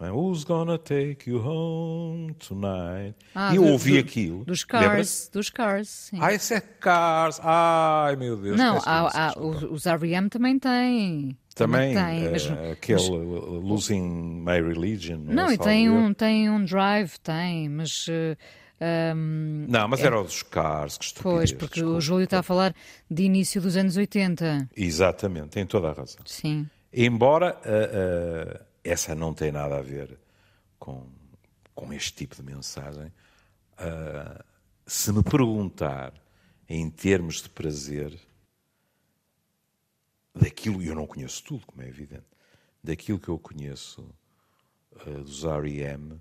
Who's 0.00 0.44
gonna 0.44 0.76
take 0.76 1.30
you 1.30 1.38
home 1.38 2.34
tonight? 2.34 3.14
Ah, 3.34 3.52
e 3.52 3.56
eu 3.56 3.62
do, 3.62 3.68
ouvi 3.70 3.92
do, 3.92 3.98
aquilo. 4.00 4.44
Dos 4.44 4.64
Cars, 4.64 5.30
dos 5.32 5.48
Cars, 5.50 5.88
sim. 5.88 6.18
Ah, 6.20 6.32
esse 6.32 6.52
é 6.54 6.60
Cars. 6.60 7.40
Ai, 7.42 8.16
meu 8.16 8.36
Deus. 8.36 8.56
Não, 8.56 8.78
há, 8.84 9.30
há, 9.30 9.38
os, 9.38 9.86
R.E.M. 9.86 10.28
também 10.28 10.58
têm. 10.58 11.38
Também, 11.54 11.94
também 11.94 12.20
tem, 12.20 12.30
mas, 12.32 12.46
uh, 12.46 12.72
aquele 12.72 13.00
mas, 13.00 13.18
Losing 13.62 14.42
My 14.44 14.60
Religion. 14.60 15.18
Não, 15.18 15.52
e 15.52 15.56
tem 15.56 15.88
um, 15.88 16.12
tem 16.12 16.50
um 16.50 16.64
Drive, 16.64 17.16
tem, 17.20 17.68
mas... 17.68 18.08
Uh, 18.08 18.36
um, 19.16 19.66
não, 19.68 19.86
mas 19.86 20.00
é, 20.00 20.06
era 20.06 20.20
o 20.20 20.24
dos 20.24 20.42
Cars, 20.42 20.98
que 20.98 21.04
estupidez. 21.04 21.36
Pois, 21.36 21.52
porque 21.52 21.74
desculpa. 21.74 21.98
o 21.98 22.00
Júlio 22.00 22.24
está 22.24 22.40
a 22.40 22.42
falar 22.42 22.74
de 23.08 23.22
início 23.22 23.60
dos 23.60 23.76
anos 23.76 23.96
80. 23.96 24.68
Exatamente, 24.76 25.50
tem 25.50 25.64
toda 25.64 25.90
a 25.90 25.92
razão. 25.92 26.20
Sim. 26.26 26.66
Embora... 26.92 27.56
Uh, 27.64 28.73
essa 28.84 29.14
não 29.14 29.32
tem 29.32 29.50
nada 29.50 29.78
a 29.78 29.82
ver 29.82 30.18
com, 30.78 31.08
com 31.74 31.92
este 31.92 32.12
tipo 32.12 32.36
de 32.36 32.42
mensagem. 32.42 33.12
Uh, 33.78 34.44
se 34.86 35.10
me 35.12 35.22
perguntar 35.22 36.12
em 36.68 36.88
termos 36.90 37.42
de 37.42 37.48
prazer, 37.48 38.18
daquilo, 40.34 40.82
eu 40.82 40.94
não 40.94 41.06
conheço 41.06 41.42
tudo, 41.42 41.66
como 41.66 41.82
é 41.82 41.88
evidente, 41.88 42.26
daquilo 42.82 43.18
que 43.18 43.28
eu 43.28 43.38
conheço 43.38 44.08
uh, 45.06 45.22
dos 45.22 45.44
R.E.M., 45.44 46.20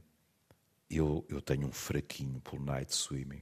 eu, 0.90 1.26
eu 1.28 1.42
tenho 1.42 1.68
um 1.68 1.72
fraquinho 1.72 2.40
pelo 2.42 2.64
Night 2.64 2.96
Swimming. 2.96 3.42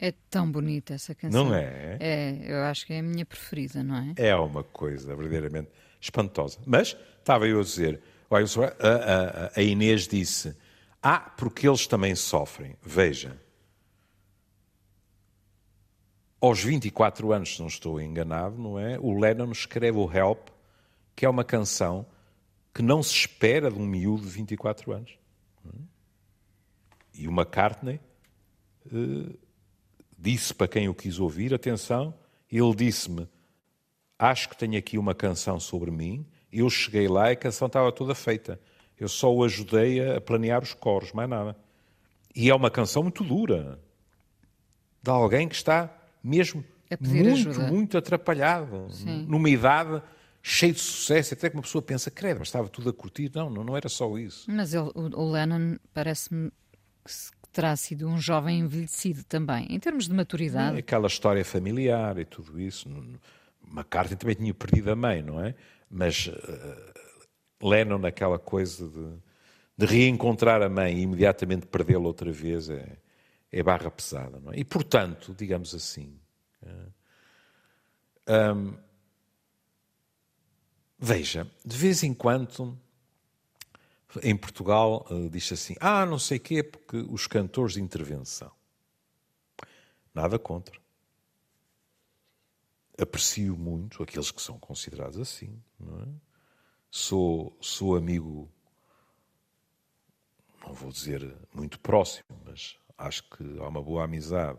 É 0.00 0.12
tão 0.30 0.50
bonita 0.50 0.94
essa 0.94 1.14
canção. 1.14 1.46
Não 1.46 1.54
é? 1.54 1.96
É, 2.00 2.52
eu 2.52 2.64
acho 2.64 2.86
que 2.86 2.92
é 2.92 3.00
a 3.00 3.02
minha 3.02 3.24
preferida, 3.26 3.82
não 3.82 3.96
é? 3.96 4.14
É 4.16 4.34
uma 4.34 4.62
coisa 4.62 5.14
verdadeiramente 5.14 5.70
espantosa. 6.00 6.58
Mas, 6.66 6.96
estava 7.18 7.48
eu 7.48 7.60
a 7.60 7.62
dizer, 7.62 8.00
a, 8.30 8.38
a, 8.38 9.60
a 9.60 9.62
Inês 9.62 10.06
disse: 10.06 10.56
Ah, 11.02 11.18
porque 11.18 11.66
eles 11.68 11.86
também 11.86 12.14
sofrem. 12.14 12.76
Veja, 12.82 13.40
aos 16.40 16.62
24 16.62 17.32
anos, 17.32 17.54
se 17.54 17.60
não 17.60 17.68
estou 17.68 18.00
enganado, 18.00 18.56
não 18.56 18.78
é? 18.78 18.98
O 18.98 19.18
Lennon 19.18 19.50
escreve 19.50 19.98
o 19.98 20.10
Help, 20.12 20.48
que 21.16 21.24
é 21.24 21.28
uma 21.28 21.44
canção 21.44 22.06
que 22.72 22.82
não 22.82 23.02
se 23.02 23.12
espera 23.12 23.70
de 23.70 23.78
um 23.78 23.86
miúdo 23.86 24.22
de 24.22 24.28
24 24.28 24.92
anos. 24.92 25.18
E 27.14 27.26
o 27.26 27.32
McCartney 27.32 28.00
uh, 28.86 29.36
disse 30.16 30.54
para 30.54 30.68
quem 30.68 30.88
o 30.88 30.94
quis 30.94 31.18
ouvir: 31.18 31.52
atenção, 31.52 32.14
ele 32.50 32.74
disse-me, 32.74 33.28
acho 34.16 34.48
que 34.48 34.56
tenho 34.56 34.78
aqui 34.78 34.96
uma 34.96 35.14
canção 35.14 35.58
sobre 35.58 35.90
mim 35.90 36.24
eu 36.52 36.68
cheguei 36.70 37.08
lá 37.08 37.30
e 37.30 37.32
a 37.32 37.36
canção 37.36 37.66
estava 37.66 37.92
toda 37.92 38.14
feita. 38.14 38.60
Eu 38.98 39.08
só 39.08 39.32
o 39.32 39.44
ajudei 39.44 40.16
a 40.16 40.20
planear 40.20 40.62
os 40.62 40.74
coros, 40.74 41.12
mais 41.12 41.28
nada. 41.28 41.56
E 42.34 42.50
é 42.50 42.54
uma 42.54 42.70
canção 42.70 43.02
muito 43.02 43.22
dura. 43.22 43.78
De 45.02 45.10
alguém 45.10 45.48
que 45.48 45.54
está 45.54 45.94
mesmo 46.22 46.64
muito, 47.00 47.48
ajuda. 47.50 47.66
muito 47.68 47.98
atrapalhado. 47.98 48.88
Sim. 48.90 49.24
Numa 49.28 49.48
idade 49.48 50.02
cheia 50.42 50.72
de 50.72 50.80
sucesso. 50.80 51.34
Até 51.34 51.50
que 51.50 51.56
uma 51.56 51.62
pessoa 51.62 51.82
pensa, 51.82 52.10
credo, 52.10 52.38
mas 52.38 52.48
estava 52.48 52.68
tudo 52.68 52.90
a 52.90 52.92
curtir. 52.92 53.30
Não, 53.34 53.48
não, 53.50 53.62
não 53.62 53.76
era 53.76 53.88
só 53.88 54.16
isso. 54.18 54.50
Mas 54.50 54.74
ele, 54.74 54.90
o, 54.94 55.20
o 55.20 55.30
Lennon 55.30 55.76
parece-me 55.92 56.50
que 57.04 57.48
terá 57.52 57.74
sido 57.76 58.06
um 58.06 58.18
jovem 58.18 58.60
envelhecido 58.60 59.24
também, 59.24 59.66
em 59.70 59.78
termos 59.78 60.06
de 60.06 60.14
maturidade. 60.14 60.78
Aquela 60.78 61.06
história 61.06 61.44
familiar 61.44 62.18
e 62.18 62.24
tudo 62.24 62.60
isso. 62.60 62.88
McCartney 63.66 64.16
também 64.16 64.36
tinha 64.36 64.54
perdido 64.54 64.90
a 64.90 64.96
mãe, 64.96 65.22
não 65.22 65.42
é? 65.42 65.54
Mas 65.90 66.26
uh, 66.26 67.66
Lennon, 67.66 67.98
naquela 67.98 68.38
coisa 68.38 68.88
de, 68.88 69.18
de, 69.76 69.86
reencontrar 69.86 70.62
a 70.62 70.68
mãe 70.68 70.98
e 70.98 71.02
imediatamente 71.02 71.66
perdê-la 71.66 72.06
outra 72.06 72.30
vez, 72.30 72.68
é, 72.68 72.98
é, 73.50 73.62
barra 73.62 73.90
pesada. 73.90 74.40
É? 74.52 74.60
E, 74.60 74.64
portanto, 74.64 75.34
digamos 75.36 75.74
assim. 75.74 76.18
Uh, 76.62 76.92
eh, 78.26 78.52
um, 78.52 78.74
veja, 80.98 81.50
de 81.64 81.76
vez 81.76 82.02
em 82.02 82.12
quando. 82.12 82.78
Em 84.22 84.34
Portugal, 84.34 85.06
uh, 85.10 85.28
diz 85.28 85.52
assim: 85.52 85.76
ah, 85.80 86.04
não 86.06 86.18
sei 86.18 86.38
quê, 86.38 86.62
porque 86.62 86.96
os 86.96 87.26
cantores 87.26 87.74
de 87.74 87.82
intervenção. 87.82 88.50
Nada 90.14 90.38
contra 90.38 90.78
aprecio 93.00 93.56
muito 93.56 94.02
aqueles 94.02 94.30
que 94.30 94.42
são 94.42 94.58
considerados 94.58 95.18
assim. 95.18 95.62
É? 95.80 96.08
Sou, 96.90 97.56
sou 97.60 97.96
amigo, 97.96 98.50
não 100.66 100.72
vou 100.72 100.90
dizer 100.90 101.36
muito 101.54 101.78
próximo, 101.78 102.40
mas 102.44 102.76
acho 102.96 103.22
que 103.30 103.58
há 103.58 103.68
uma 103.68 103.82
boa 103.82 104.04
amizade 104.04 104.58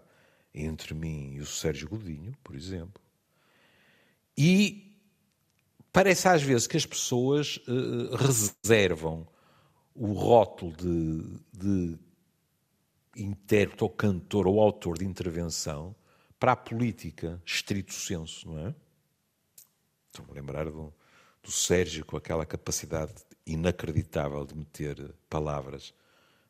entre 0.54 0.94
mim 0.94 1.34
e 1.34 1.40
o 1.42 1.46
Sérgio 1.46 1.90
Godinho, 1.90 2.34
por 2.44 2.56
exemplo. 2.56 3.02
E 4.38 4.96
parece 5.92 6.28
às 6.28 6.42
vezes 6.42 6.68
que 6.68 6.78
as 6.78 6.86
pessoas 6.86 7.58
uh, 7.68 8.16
reservam 8.16 9.28
o 9.94 10.14
rótulo 10.14 10.72
de, 10.78 11.40
de 11.52 12.00
intérprete 13.18 13.84
ou 13.84 13.90
cantor 13.90 14.48
ou 14.48 14.62
autor 14.62 14.98
de 14.98 15.06
intervenção 15.06 15.96
para 16.40 16.54
a 16.54 16.56
política, 16.56 17.42
estrito 17.46 17.94
senso, 17.94 18.48
não 18.50 18.68
é? 18.68 18.76
Estou-me 20.08 20.32
a 20.32 20.36
lembrar 20.36 20.66
do, 20.66 20.94
do 21.44 21.52
Sérgio 21.52 22.06
com 22.06 22.18
aquela 22.18 22.46
capacidade 22.46 23.14
inacreditável 23.46 24.46
de 24.46 24.56
meter 24.56 25.14
palavras 25.30 25.94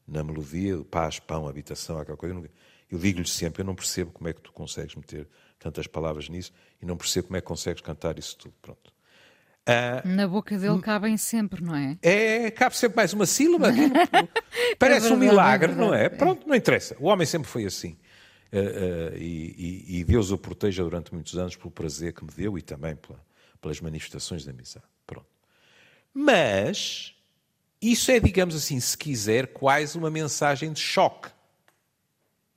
na 0.08 0.24
melodia, 0.24 0.78
paz, 0.84 1.20
pão, 1.20 1.48
habitação, 1.48 2.00
aquela 2.00 2.18
coisa. 2.18 2.50
Eu 2.92 2.98
digo-lhe 2.98 3.28
sempre, 3.28 3.62
eu 3.62 3.66
não 3.66 3.76
percebo 3.76 4.12
como 4.12 4.28
é 4.28 4.34
que 4.34 4.42
tu 4.42 4.52
consegues 4.52 4.96
meter 4.96 5.28
tantas 5.60 5.86
palavras 5.88 6.28
nisso 6.30 6.52
e 6.82 6.86
não 6.86 6.98
percebo 6.98 7.28
como 7.28 7.38
é 7.38 7.42
que 7.42 7.48
consegues 7.48 7.82
cantar 7.82 8.18
isso 8.18 8.38
tudo. 8.38 8.56
Pronto. 8.62 8.92
Uh, 9.68 10.08
Na 10.08 10.28
boca 10.28 10.58
dele 10.58 10.82
cabem 10.82 11.16
sempre, 11.16 11.64
não 11.64 11.76
é? 11.76 11.98
É, 12.02 12.50
cabe 12.50 12.76
sempre 12.76 12.96
mais 12.96 13.14
uma 13.14 13.28
sílaba. 13.28 13.68
parece 14.80 15.06
é 15.06 15.10
verdade, 15.10 15.14
um 15.14 15.18
milagre, 15.18 15.72
é 15.72 15.76
não 15.76 15.94
é? 15.94 16.10
Pronto, 16.10 16.48
não 16.48 16.56
interessa. 16.56 16.96
O 17.00 17.06
homem 17.06 17.28
sempre 17.28 17.48
foi 17.48 17.66
assim. 17.66 17.96
Uh, 18.52 19.14
uh, 19.14 19.18
e, 19.18 20.00
e, 20.00 20.04
Deus 20.04 20.32
o 20.32 20.38
proteja 20.38 20.82
durante 20.82 21.14
muitos 21.14 21.38
anos 21.38 21.56
pelo 21.56 21.70
prazer 21.70 22.14
que 22.14 22.24
me 22.24 22.32
deu 22.32 22.58
e 22.58 22.64
também 22.64 22.96
pela, 22.96 23.20
pelas 23.62 23.82
manifestações 23.82 24.44
de 24.44 24.50
amizade. 24.50 24.86
Pronto. 25.06 25.28
Mas 26.14 27.16
isso 27.82 28.12
é, 28.12 28.20
digamos 28.20 28.56
assim, 28.56 28.80
se 28.80 28.98
quiser, 28.98 29.48
quase 29.48 29.98
uma 29.98 30.10
mensagem 30.10 30.74
de 30.74 30.80
choque. 30.80 31.30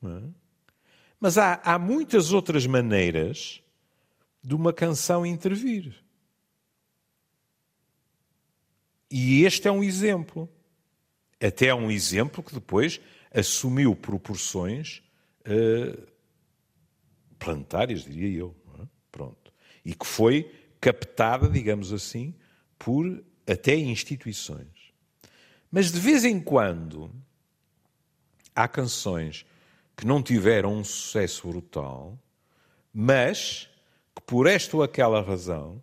É? 0.05 0.23
Mas 1.21 1.39
há, 1.39 1.61
há 1.65 1.79
muitas 1.79 2.33
outras 2.33 2.67
maneiras 2.67 3.63
de 4.43 4.55
uma 4.55 4.73
canção 4.73 5.25
intervir. 5.25 5.95
E 9.09 9.45
este 9.45 9.69
é 9.69 9.71
um 9.71 9.85
exemplo. 9.85 10.49
Até 11.41 11.67
é 11.67 11.75
um 11.75 11.91
exemplo 11.91 12.43
que 12.43 12.55
depois 12.55 13.01
assumiu 13.33 13.95
proporções 13.95 15.03
uh, 15.47 16.03
planetárias, 17.39 18.05
diria 18.05 18.41
eu. 18.41 18.57
É? 18.81 18.87
Pronto. 19.13 19.53
E 19.85 19.95
que 19.95 20.07
foi 20.07 20.51
captada, 20.83 21.49
digamos 21.49 21.93
assim, 21.93 22.35
por 22.77 23.25
até 23.47 23.77
instituições. 23.77 24.93
Mas 25.71 25.93
de 25.93 26.01
vez 26.01 26.25
em 26.25 26.41
quando 26.41 27.09
há 28.55 28.67
canções 28.67 29.47
que 29.97 30.05
não 30.05 30.21
tiveram 30.21 30.75
um 30.75 30.83
sucesso 30.83 31.47
brutal, 31.47 32.19
mas 32.93 33.71
que 34.15 34.23
por 34.23 34.49
esta 34.49 34.77
ou 34.77 34.83
aquela 34.83 35.23
razão, 35.23 35.81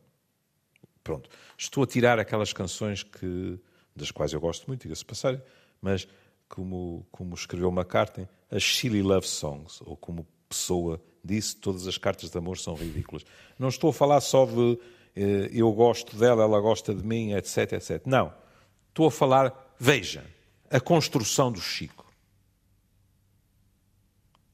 pronto, 1.01 1.29
estou 1.57 1.85
a 1.85 1.87
tirar 1.87 2.19
aquelas 2.19 2.51
canções 2.51 3.01
que, 3.01 3.57
das 3.95 4.11
quais 4.11 4.33
eu 4.33 4.41
gosto 4.41 4.67
muito, 4.67 4.81
diga-se 4.81 5.05
passar, 5.05 5.41
mas 5.81 6.09
como, 6.49 7.07
como 7.09 7.35
escreveu 7.35 7.71
McCartney, 7.71 8.27
as 8.51 8.63
silly 8.65 9.01
love 9.01 9.25
songs, 9.25 9.79
ou 9.81 9.95
como 9.95 10.27
pessoa 10.49 11.01
disse, 11.23 11.55
todas 11.55 11.87
as 11.87 11.97
cartas 11.97 12.29
de 12.29 12.37
amor 12.37 12.57
são 12.57 12.73
ridículas. 12.73 13.23
Não 13.57 13.69
estou 13.69 13.91
a 13.91 13.93
falar 13.93 14.19
só 14.21 14.45
de 14.45 14.79
eh, 15.15 15.49
eu 15.51 15.71
gosto 15.71 16.17
dela, 16.17 16.43
ela 16.43 16.59
gosta 16.59 16.93
de 16.93 17.03
mim, 17.05 17.33
etc, 17.33 17.73
etc. 17.73 18.01
Não. 18.05 18.33
Estou 18.89 19.07
a 19.07 19.11
falar, 19.11 19.75
veja, 19.77 20.25
a 20.69 20.79
construção 20.79 21.51
do 21.51 21.61
Chico. 21.61 22.05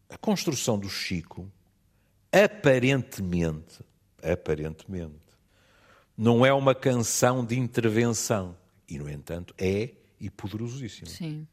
A 0.09 0.17
construção 0.17 0.77
do 0.77 0.89
Chico, 0.89 1.51
aparentemente, 2.31 3.79
aparentemente, 4.21 5.15
não 6.17 6.45
é 6.45 6.53
uma 6.53 6.73
canção 6.73 7.43
de 7.43 7.57
intervenção. 7.57 8.57
E, 8.87 8.97
no 8.97 9.09
entanto, 9.09 9.53
é 9.57 9.91
e 10.19 10.29
poderosíssima. 10.29 11.09
Sim. 11.09 11.47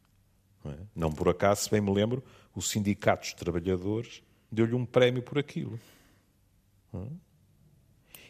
Não, 0.65 0.73
é? 0.73 0.77
não 0.95 1.13
por 1.13 1.29
acaso, 1.29 1.63
se 1.63 1.71
bem 1.71 1.81
me 1.81 1.93
lembro, 1.93 2.23
o 2.55 2.63
Sindicato 2.63 3.23
dos 3.23 3.35
Trabalhadores 3.35 4.23
deu-lhe 4.53 4.75
um 4.75 4.85
prémio 4.85 5.23
por 5.23 5.39
aquilo. 5.39 5.81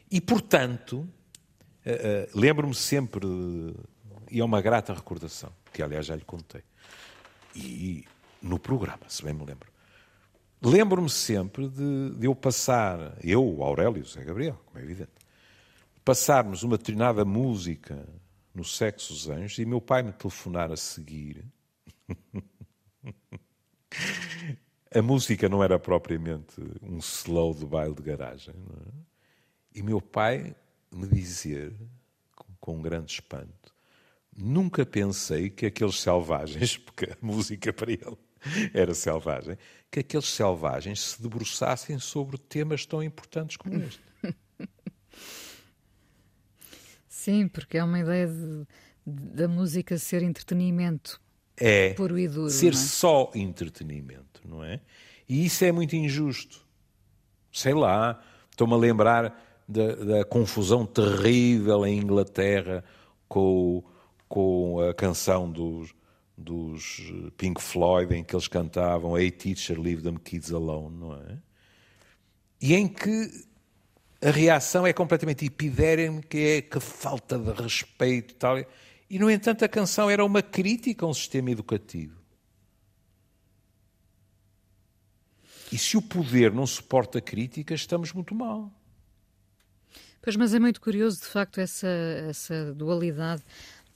E, 0.08 0.20
portanto, 0.20 0.98
uh, 0.98 1.04
uh, 1.04 2.38
lembro-me 2.38 2.74
sempre, 2.74 3.26
e 4.30 4.38
é 4.38 4.44
uma 4.44 4.62
grata 4.62 4.94
recordação, 4.94 5.52
que 5.72 5.82
aliás 5.82 6.06
já 6.06 6.14
lhe 6.14 6.24
contei, 6.24 6.62
e 7.56 8.04
no 8.40 8.58
programa, 8.58 9.02
se 9.08 9.24
bem 9.24 9.34
me 9.34 9.44
lembro. 9.44 9.72
Lembro-me 10.62 11.10
sempre 11.10 11.68
de, 11.68 12.10
de, 12.10 12.26
eu 12.26 12.36
passar, 12.36 13.18
eu, 13.22 13.62
Aurélio, 13.62 14.04
Zé 14.04 14.22
Gabriel, 14.22 14.60
como 14.66 14.78
é 14.78 14.82
evidente, 14.82 15.10
passarmos 16.04 16.62
uma 16.62 16.78
determinada 16.78 17.24
música 17.24 18.08
no 18.54 18.64
Sexo 18.64 19.12
dos 19.12 19.28
Anjos 19.28 19.58
e 19.58 19.64
meu 19.64 19.80
pai 19.80 20.04
me 20.04 20.12
telefonar 20.12 20.70
a 20.70 20.76
seguir. 20.76 21.44
a 24.94 25.02
música 25.02 25.48
não 25.48 25.62
era 25.62 25.78
propriamente 25.78 26.60
um 26.82 26.98
slow 26.98 27.54
de 27.54 27.64
baile 27.64 27.94
de 27.94 28.02
garagem. 28.02 28.54
É? 28.54 29.78
E 29.78 29.82
meu 29.82 30.00
pai 30.00 30.54
me 30.90 31.06
dizer, 31.06 31.74
com 32.60 32.76
um 32.76 32.82
grande 32.82 33.12
espanto, 33.12 33.74
nunca 34.36 34.84
pensei 34.84 35.48
que 35.50 35.66
aqueles 35.66 36.00
selvagens, 36.00 36.76
porque 36.84 37.06
a 37.06 37.16
música 37.20 37.72
para 37.72 37.92
ele 37.92 38.18
era 38.74 38.94
selvagem, 38.94 39.56
que 39.90 40.00
aqueles 40.00 40.28
selvagens 40.28 41.00
se 41.00 41.22
debruçassem 41.22 41.98
sobre 41.98 42.36
temas 42.36 42.84
tão 42.84 43.02
importantes 43.02 43.56
como 43.56 43.76
este. 43.76 44.02
Sim, 47.08 47.46
porque 47.46 47.78
é 47.78 47.84
uma 47.84 48.00
ideia 48.00 48.26
de, 48.26 48.66
de, 49.06 49.30
da 49.36 49.46
música 49.46 49.96
ser 49.96 50.22
entretenimento. 50.22 51.21
É. 51.56 51.94
Duro. 51.94 52.50
Ser 52.50 52.72
é? 52.72 52.76
só 52.76 53.30
entretenimento, 53.34 54.40
não 54.44 54.64
é? 54.64 54.80
E 55.28 55.44
isso 55.46 55.64
é 55.64 55.72
muito 55.72 55.94
injusto. 55.94 56.64
Sei 57.52 57.74
lá, 57.74 58.20
estou-me 58.50 58.74
a 58.74 58.76
lembrar 58.76 59.62
da, 59.68 59.94
da, 59.94 60.24
confusão 60.24 60.84
terrível 60.84 61.86
em 61.86 61.98
Inglaterra 61.98 62.84
com, 63.28 63.82
com 64.28 64.80
a 64.80 64.94
canção 64.94 65.50
dos, 65.50 65.94
dos 66.36 67.12
Pink 67.36 67.60
Floyd, 67.62 68.14
em 68.14 68.24
que 68.24 68.34
eles 68.34 68.48
cantavam 68.48 69.18
Hey 69.18 69.30
Teacher, 69.30 69.80
Leave 69.80 70.02
Them 70.02 70.16
Kids 70.16 70.52
Alone, 70.52 70.96
não 70.96 71.14
é? 71.14 71.38
E 72.60 72.74
em 72.74 72.88
que 72.88 73.30
a 74.22 74.30
reação 74.30 74.86
é 74.86 74.92
completamente 74.92 75.44
epidérmica, 75.44 76.38
é 76.38 76.62
que 76.62 76.78
falta 76.78 77.36
de 77.36 77.50
respeito 77.50 78.32
e 78.32 78.36
tal. 78.36 78.56
E, 79.12 79.18
no 79.18 79.30
entanto, 79.30 79.62
a 79.62 79.68
canção 79.68 80.08
era 80.08 80.24
uma 80.24 80.40
crítica 80.40 81.04
a 81.04 81.08
um 81.10 81.12
sistema 81.12 81.50
educativo. 81.50 82.18
E 85.70 85.76
se 85.76 85.98
o 85.98 86.00
poder 86.00 86.50
não 86.50 86.66
suporta 86.66 87.20
críticas, 87.20 87.80
estamos 87.80 88.10
muito 88.14 88.34
mal. 88.34 88.72
Pois, 90.22 90.34
mas 90.34 90.54
é 90.54 90.58
muito 90.58 90.80
curioso, 90.80 91.20
de 91.20 91.26
facto, 91.26 91.60
essa, 91.60 91.86
essa 91.86 92.72
dualidade. 92.72 93.42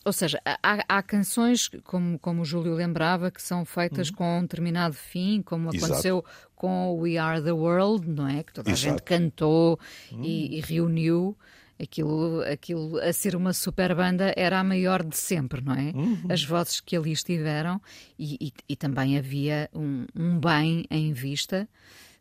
Ou 0.04 0.12
seja, 0.12 0.38
há, 0.44 0.84
há, 0.86 1.02
canções, 1.02 1.70
como, 1.82 2.18
como 2.18 2.42
o 2.42 2.44
Júlio 2.44 2.74
lembrava, 2.74 3.30
que 3.30 3.40
são 3.40 3.64
feitas 3.64 4.10
uhum. 4.10 4.16
com 4.16 4.38
um 4.40 4.42
determinado 4.42 4.94
fim, 4.94 5.40
como 5.40 5.70
Exato. 5.70 5.84
aconteceu 5.86 6.24
com 6.54 6.94
We 7.00 7.16
Are 7.16 7.42
the 7.42 7.52
World, 7.52 8.06
não 8.06 8.28
é? 8.28 8.42
Que 8.42 8.52
toda 8.52 8.68
a 8.68 8.72
Exato. 8.74 8.90
gente 8.90 9.02
cantou 9.02 9.80
uhum. 10.12 10.22
e, 10.22 10.58
e, 10.58 10.60
reuniu. 10.60 11.34
Aquilo, 11.80 12.42
aquilo 12.42 12.98
a 13.00 13.12
ser 13.12 13.36
uma 13.36 13.52
super 13.52 13.94
banda 13.94 14.32
era 14.36 14.58
a 14.58 14.64
maior 14.64 15.02
de 15.02 15.16
sempre, 15.16 15.62
não 15.62 15.74
é? 15.74 15.92
Uhum. 15.94 16.24
As 16.28 16.42
vozes 16.42 16.80
que 16.80 16.96
ali 16.96 17.12
estiveram 17.12 17.80
e, 18.18 18.48
e, 18.48 18.52
e 18.70 18.76
também 18.76 19.18
havia 19.18 19.68
um, 19.74 20.06
um, 20.14 20.40
bem 20.40 20.86
em 20.90 21.12
vista. 21.12 21.68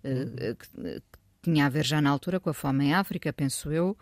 Uh, 0.04 0.56
que, 0.56 1.02
tinha 1.46 1.68
a 1.68 1.70
ver 1.70 1.86
já 1.86 2.02
na 2.02 2.10
altura 2.10 2.40
com 2.40 2.50
a 2.50 2.54
fome 2.54 2.86
em 2.86 2.94
África, 2.96 3.32
penso 3.32 3.72
eu. 3.72 3.96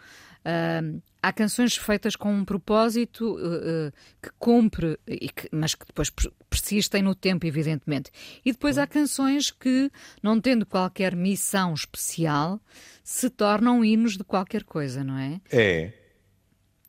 Uh, 0.45 1.01
há 1.21 1.31
canções 1.31 1.77
feitas 1.77 2.17
com 2.17 2.33
um 2.33 2.43
propósito 2.43 3.35
uh, 3.35 3.87
uh, 3.87 3.93
que 4.21 4.29
cumpre, 4.37 4.99
que, 5.07 5.47
mas 5.51 5.73
que 5.73 5.85
depois 5.85 6.11
persistem 6.49 7.01
no 7.01 7.15
tempo, 7.15 7.45
evidentemente. 7.45 8.11
E 8.43 8.51
depois 8.51 8.77
há 8.77 8.85
canções 8.85 9.49
que, 9.49 9.89
não 10.21 10.41
tendo 10.41 10.65
qualquer 10.65 11.15
missão 11.15 11.73
especial, 11.73 12.59
se 13.03 13.29
tornam 13.29 13.83
hinos 13.85 14.17
de 14.17 14.23
qualquer 14.23 14.63
coisa, 14.63 15.03
não 15.03 15.17
é? 15.17 15.39
É. 15.49 15.93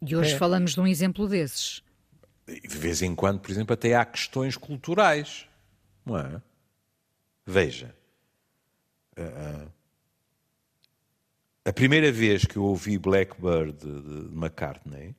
E 0.03 0.17
hoje 0.17 0.35
é. 0.35 0.39
falamos 0.39 0.75
de 0.75 0.81
um 0.81 0.87
exemplo 0.87 1.29
desses. 1.29 1.83
De 2.47 2.77
vez 2.77 3.01
em 3.03 3.15
quando, 3.15 3.41
por 3.41 3.51
exemplo, 3.51 3.73
até 3.73 3.95
há 3.95 4.05
questões 4.05 4.57
culturais, 4.57 5.49
não 6.05 6.19
é? 6.19 6.43
Veja. 7.47 7.95
Uh, 9.17 9.71
a 11.65 11.73
primeira 11.73 12.13
vez 12.13 12.45
que 12.45 12.57
eu 12.57 12.65
ouvi 12.65 12.99
Blackbird 12.99 13.73
de, 13.79 14.35
McCartney, 14.37 15.15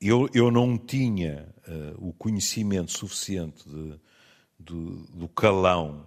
eu, 0.00 0.28
eu 0.32 0.50
não 0.50 0.78
tinha 0.78 1.52
uh, 1.66 2.08
o 2.08 2.12
conhecimento 2.12 2.92
suficiente 2.92 3.68
de, 3.68 3.98
do, 4.58 5.06
do, 5.06 5.28
calão, 5.28 6.06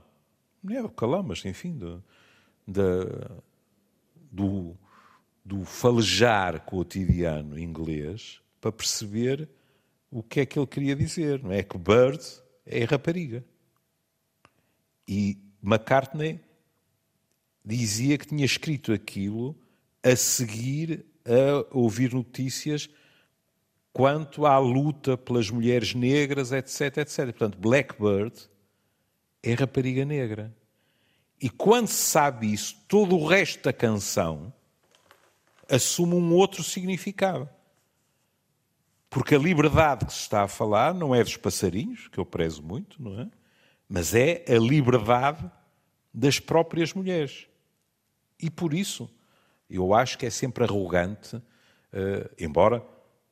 não 0.63 0.78
é 0.78 0.82
do 0.82 0.89
calão, 0.89 1.23
mas 1.23 1.43
enfim, 1.43 1.78
do, 1.78 2.04
do, 4.32 4.78
do 5.43 5.65
falejar 5.65 6.62
cotidiano 6.62 7.60
inglês 7.60 8.39
para 8.62 8.71
perceber 8.71 9.49
o 10.10 10.23
que 10.23 10.39
é 10.39 10.45
que 10.45 10.58
ele 10.58 10.67
queria 10.67 10.95
dizer. 10.95 11.43
Não 11.43 11.52
é 11.52 11.62
que 11.62 11.78
Bird 11.78 12.23
é 12.65 12.84
rapariga. 12.86 13.43
E 15.08 15.38
McCartney 15.62 16.39
dizia 17.75 18.17
que 18.17 18.27
tinha 18.27 18.45
escrito 18.45 18.91
aquilo 18.91 19.55
a 20.03 20.15
seguir 20.15 21.05
a 21.25 21.75
ouvir 21.75 22.13
notícias 22.13 22.89
quanto 23.93 24.45
à 24.45 24.58
luta 24.58 25.17
pelas 25.17 25.49
mulheres 25.49 25.93
negras, 25.93 26.51
etc, 26.51 26.97
etc. 26.97 27.25
Portanto, 27.25 27.58
Blackbird 27.58 28.49
é 29.43 29.53
rapariga 29.53 30.05
negra. 30.05 30.55
E 31.41 31.49
quando 31.49 31.88
se 31.88 32.01
sabe 32.01 32.51
isso, 32.51 32.75
todo 32.88 33.15
o 33.15 33.25
resto 33.25 33.63
da 33.63 33.73
canção, 33.73 34.53
assume 35.69 36.15
um 36.15 36.34
outro 36.34 36.63
significado. 36.63 37.49
Porque 39.10 39.36
a 39.36 39.39
liberdade 39.39 40.05
que 40.05 40.13
se 40.13 40.19
está 40.19 40.43
a 40.43 40.47
falar 40.47 40.93
não 40.93 41.15
é 41.15 41.23
dos 41.23 41.38
passarinhos, 41.38 42.08
que 42.10 42.19
eu 42.19 42.25
prezo 42.25 42.62
muito, 42.62 43.01
não 43.01 43.21
é? 43.21 43.27
Mas 43.88 44.13
é 44.13 44.43
a 44.47 44.60
liberdade 44.60 45.49
das 46.13 46.39
próprias 46.39 46.93
mulheres. 46.93 47.47
E 48.39 48.49
por 48.49 48.73
isso, 48.73 49.10
eu 49.69 49.93
acho 49.93 50.17
que 50.17 50.25
é 50.25 50.30
sempre 50.30 50.63
arrogante, 50.63 51.36
uh, 51.36 51.43
embora 52.38 52.82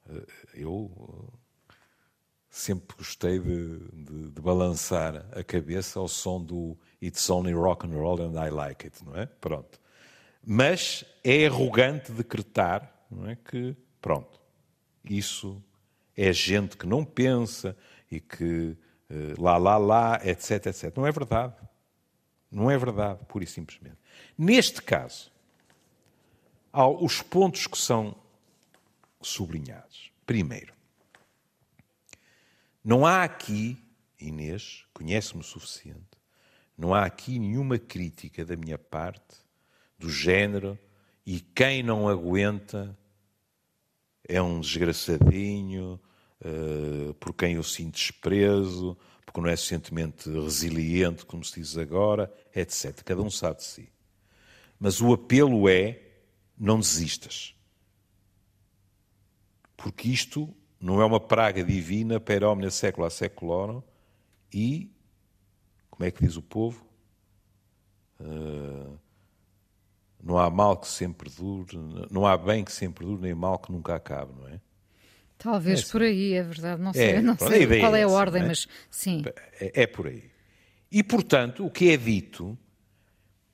uh, 0.10 0.28
eu 0.54 0.72
uh, 0.72 1.34
sempre 2.50 2.98
gostei 2.98 3.40
de, 3.40 3.80
de, 3.94 4.32
de, 4.32 4.42
balançar 4.42 5.26
a 5.32 5.44
cabeça 5.44 6.00
ao 6.00 6.08
som 6.08 6.44
do 6.44 6.78
It's 7.02 7.30
Only 7.30 7.54
Rock 7.54 7.88
and 7.88 7.92
Roll 7.92 8.22
and 8.22 8.46
I 8.46 8.50
Like 8.50 8.88
It, 8.88 9.06
não 9.06 9.16
é? 9.16 9.26
Pronto. 9.26 9.80
Mas 10.44 11.06
é 11.24 11.46
arrogante 11.46 12.12
decretar, 12.12 13.06
não 13.10 13.30
é? 13.30 13.36
Que, 13.36 13.76
pronto, 14.02 14.42
isso 15.06 15.64
é 16.16 16.34
gente 16.34 16.76
que 16.78 16.88
não 16.88 17.06
pensa 17.06 17.78
e 18.12 18.20
que 18.20 18.76
uh, 19.10 19.42
lá, 19.42 19.58
lá, 19.58 19.78
lá, 19.78 20.22
etc, 20.24 20.68
etc. 20.68 20.96
Não 20.98 21.06
é 21.06 21.12
verdade. 21.12 21.54
Não 22.52 22.72
é 22.72 22.78
verdade, 22.78 23.20
pura 23.28 23.44
e 23.44 23.48
simplesmente. 23.48 23.98
Neste 24.38 24.82
caso, 24.82 25.32
há 26.72 26.88
os 26.88 27.22
pontos 27.22 27.68
que 27.68 27.78
são 27.78 28.16
sublinhados. 29.22 30.12
Primeiro, 30.26 30.74
não 32.84 33.06
há 33.06 33.24
aqui, 33.24 33.78
Inês, 34.20 34.86
conhece-me 34.94 35.42
o 35.42 35.44
suficiente, 35.44 36.18
não 36.78 36.94
há 36.94 37.04
aqui 37.06 37.40
nenhuma 37.40 37.78
crítica 37.78 38.46
da 38.46 38.56
minha 38.56 38.78
parte 38.78 39.36
do 39.98 40.10
género 40.10 40.78
e 41.26 41.40
quem 41.40 41.84
não 41.84 42.08
aguenta 42.08 42.98
é 44.28 44.42
um 44.42 44.60
desgraçadinho, 44.60 46.00
uh, 46.42 47.14
por 47.16 47.34
quem 47.34 47.56
eu 47.56 47.64
sinto 47.64 47.96
desprezo, 47.96 48.98
porque 49.28 49.42
não 49.42 49.50
é 49.50 49.56
suficientemente 49.58 50.30
resiliente, 50.30 51.26
como 51.26 51.44
se 51.44 51.60
diz 51.60 51.78
agora, 51.78 52.34
etc. 52.56 53.04
Cada 53.04 53.22
um 53.22 53.30
sabe 53.30 53.58
de 53.58 53.66
si. 53.66 53.90
Mas 54.80 55.02
o 55.02 55.12
apelo 55.14 55.68
é: 55.68 56.02
não 56.58 56.80
desistas. 56.80 57.54
Porque 59.76 60.08
isto 60.08 60.56
não 60.80 61.02
é 61.02 61.06
uma 61.06 61.20
praga 61.20 61.62
divina, 61.62 62.22
per 62.22 62.46
omnia 62.46 62.72
secula 62.72 63.10
seculorum, 63.10 63.84
e, 64.52 64.90
como 65.92 66.06
é 66.06 66.12
que 66.12 66.26
diz 66.26 66.38
o 66.38 66.42
povo? 66.42 66.86
Uh, 68.22 68.98
não 70.24 70.38
há 70.40 70.50
mal 70.50 70.78
que 70.78 70.88
sempre 70.88 71.30
dure, 71.30 71.78
não 72.10 72.26
há 72.26 72.38
bem 72.38 72.64
que 72.64 72.72
sempre 72.72 73.06
dure, 73.06 73.22
nem 73.22 73.36
mal 73.36 73.60
que 73.60 73.72
nunca 73.72 73.94
acabe, 73.94 74.32
não 74.40 74.48
é? 74.48 74.62
Talvez 75.38 75.88
é 75.88 75.92
por 75.92 76.02
aí, 76.02 76.34
é 76.34 76.44
verdade. 76.44 76.82
Não 76.82 76.94
sei, 76.94 77.10
é, 77.10 77.22
não 77.22 77.38
sei 77.38 77.68
qual 77.80 77.96
é 77.96 78.00
a 78.00 78.02
é 78.02 78.08
ordem, 78.08 78.44
é? 78.44 78.48
mas 78.48 78.68
sim. 78.90 79.24
É, 79.60 79.84
é 79.84 79.88
por 79.88 80.08
aí. 80.08 80.24
E, 80.92 81.04
portanto, 81.04 81.66
o 81.66 81.70
que 81.70 81.92
é 81.92 81.98
dito, 81.98 82.58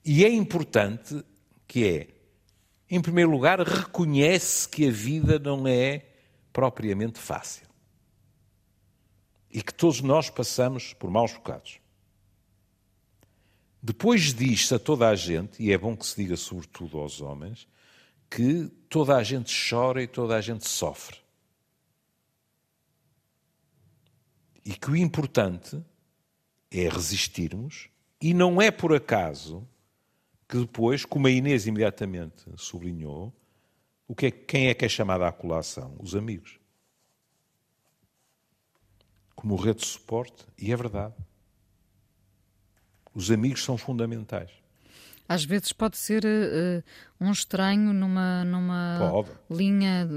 e 0.05 0.23
é 0.23 0.29
importante, 0.29 1.23
que 1.67 1.85
é, 1.85 2.07
em 2.89 3.01
primeiro 3.01 3.31
lugar, 3.31 3.59
reconhece 3.59 4.67
que 4.69 4.87
a 4.87 4.91
vida 4.91 5.39
não 5.39 5.67
é 5.67 6.05
propriamente 6.53 7.19
fácil. 7.19 7.67
E 9.51 9.61
que 9.61 9.73
todos 9.73 10.01
nós 10.01 10.29
passamos 10.29 10.93
por 10.93 11.09
maus 11.09 11.33
bocados. 11.33 11.79
Depois 13.81 14.33
diz-se 14.33 14.73
a 14.73 14.79
toda 14.79 15.09
a 15.09 15.15
gente, 15.15 15.61
e 15.61 15.71
é 15.71 15.77
bom 15.77 15.97
que 15.97 16.05
se 16.05 16.15
diga 16.15 16.37
sobretudo 16.37 16.99
aos 16.99 17.19
homens, 17.19 17.67
que 18.29 18.71
toda 18.89 19.17
a 19.17 19.23
gente 19.23 19.53
chora 19.69 20.01
e 20.01 20.07
toda 20.07 20.35
a 20.35 20.41
gente 20.41 20.67
sofre. 20.67 21.22
E 24.65 24.73
que 24.73 24.89
o 24.89 24.95
importante 24.95 25.83
é 26.71 26.87
resistirmos, 26.89 27.89
e 28.21 28.33
não 28.33 28.61
é 28.61 28.71
por 28.71 28.93
acaso 28.95 29.67
que 30.47 30.57
depois, 30.57 31.03
como 31.03 31.27
a 31.27 31.31
Inês 31.31 31.67
imediatamente 31.67 32.45
sublinhou, 32.55 33.33
o 34.07 34.15
que 34.15 34.27
é, 34.27 34.31
quem 34.31 34.67
é 34.67 34.73
que 34.73 34.85
é 34.85 34.89
chamado 34.89 35.23
à 35.23 35.31
colação? 35.31 35.95
Os 35.99 36.15
amigos. 36.15 36.59
Como 39.35 39.55
rede 39.55 39.79
de 39.79 39.87
suporte, 39.87 40.45
e 40.57 40.71
é 40.71 40.75
verdade. 40.75 41.15
Os 43.13 43.29
amigos 43.31 43.63
são 43.63 43.77
fundamentais. 43.77 44.51
Às 45.27 45.45
vezes 45.45 45.71
pode 45.71 45.97
ser 45.97 46.23
uh, 46.25 46.83
um 47.19 47.31
estranho 47.31 47.93
numa, 47.93 48.43
numa 48.43 49.25
linha 49.49 50.07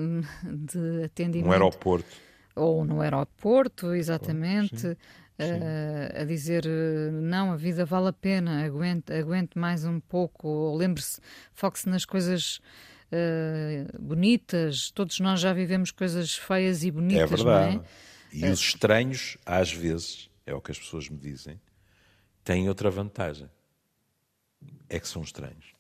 de 0.42 1.04
atendimento. 1.04 1.46
No 1.46 1.52
aeroporto. 1.52 2.26
Ou 2.57 2.85
no 2.85 3.01
aeroporto, 3.01 3.95
exatamente. 3.95 4.79
Sim, 4.79 4.88
sim. 4.88 4.97
Uh, 5.38 6.23
a 6.23 6.25
dizer 6.25 6.64
não, 7.12 7.53
a 7.53 7.57
vida 7.57 7.85
vale 7.85 8.09
a 8.09 8.12
pena, 8.12 8.64
aguente, 8.64 9.12
aguente 9.12 9.59
mais 9.59 9.85
um 9.85 10.01
pouco, 10.01 10.75
lembre-se, 10.75 11.21
foque-se 11.53 11.87
nas 11.90 12.07
coisas 12.07 12.59
uh, 13.12 14.03
bonitas, 14.03 14.90
todos 14.92 15.21
nós 15.21 15.38
já 15.38 15.53
vivemos 15.53 15.90
coisas 15.90 16.35
feias 16.35 16.85
e 16.85 16.90
bonitas, 16.90 17.23
é 17.23 17.27
verdade. 17.27 17.77
não 17.77 17.83
é? 17.83 17.87
E 18.33 18.45
os 18.51 18.61
estranhos, 18.61 19.37
às 19.45 19.73
vezes, 19.73 20.31
é 20.45 20.55
o 20.55 20.61
que 20.61 20.71
as 20.71 20.79
pessoas 20.79 21.09
me 21.09 21.19
dizem, 21.19 21.61
têm 22.45 22.69
outra 22.69 22.90
vantagem. 22.90 23.49
É 24.88 25.01
que 25.01 25.09
são 25.09 25.23
estranhos. 25.23 25.75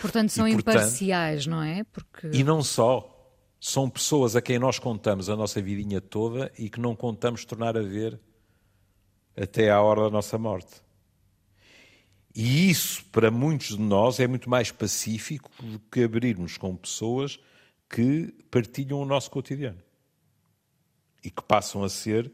Portanto, 0.00 0.30
são 0.32 0.48
e, 0.48 0.54
portanto, 0.54 0.76
imparciais, 0.76 1.46
não 1.46 1.62
é? 1.62 1.84
Porque... 1.84 2.28
E 2.32 2.42
não 2.42 2.62
só. 2.62 3.15
São 3.60 3.88
pessoas 3.88 4.36
a 4.36 4.42
quem 4.42 4.58
nós 4.58 4.78
contamos 4.78 5.28
a 5.28 5.36
nossa 5.36 5.60
vidinha 5.60 6.00
toda 6.00 6.52
e 6.58 6.68
que 6.68 6.80
não 6.80 6.94
contamos 6.94 7.44
tornar 7.44 7.76
a 7.76 7.82
ver 7.82 8.20
até 9.36 9.70
à 9.70 9.80
hora 9.80 10.02
da 10.02 10.10
nossa 10.10 10.38
morte. 10.38 10.82
E 12.34 12.68
isso, 12.68 13.04
para 13.06 13.30
muitos 13.30 13.68
de 13.68 13.80
nós, 13.80 14.20
é 14.20 14.26
muito 14.26 14.48
mais 14.50 14.70
pacífico 14.70 15.50
do 15.62 15.78
que 15.78 16.02
abrirmos 16.02 16.58
com 16.58 16.76
pessoas 16.76 17.40
que 17.88 18.32
partilham 18.50 19.00
o 19.00 19.06
nosso 19.06 19.30
cotidiano 19.30 19.82
e 21.24 21.30
que 21.30 21.42
passam 21.42 21.82
a 21.82 21.88
ser 21.88 22.30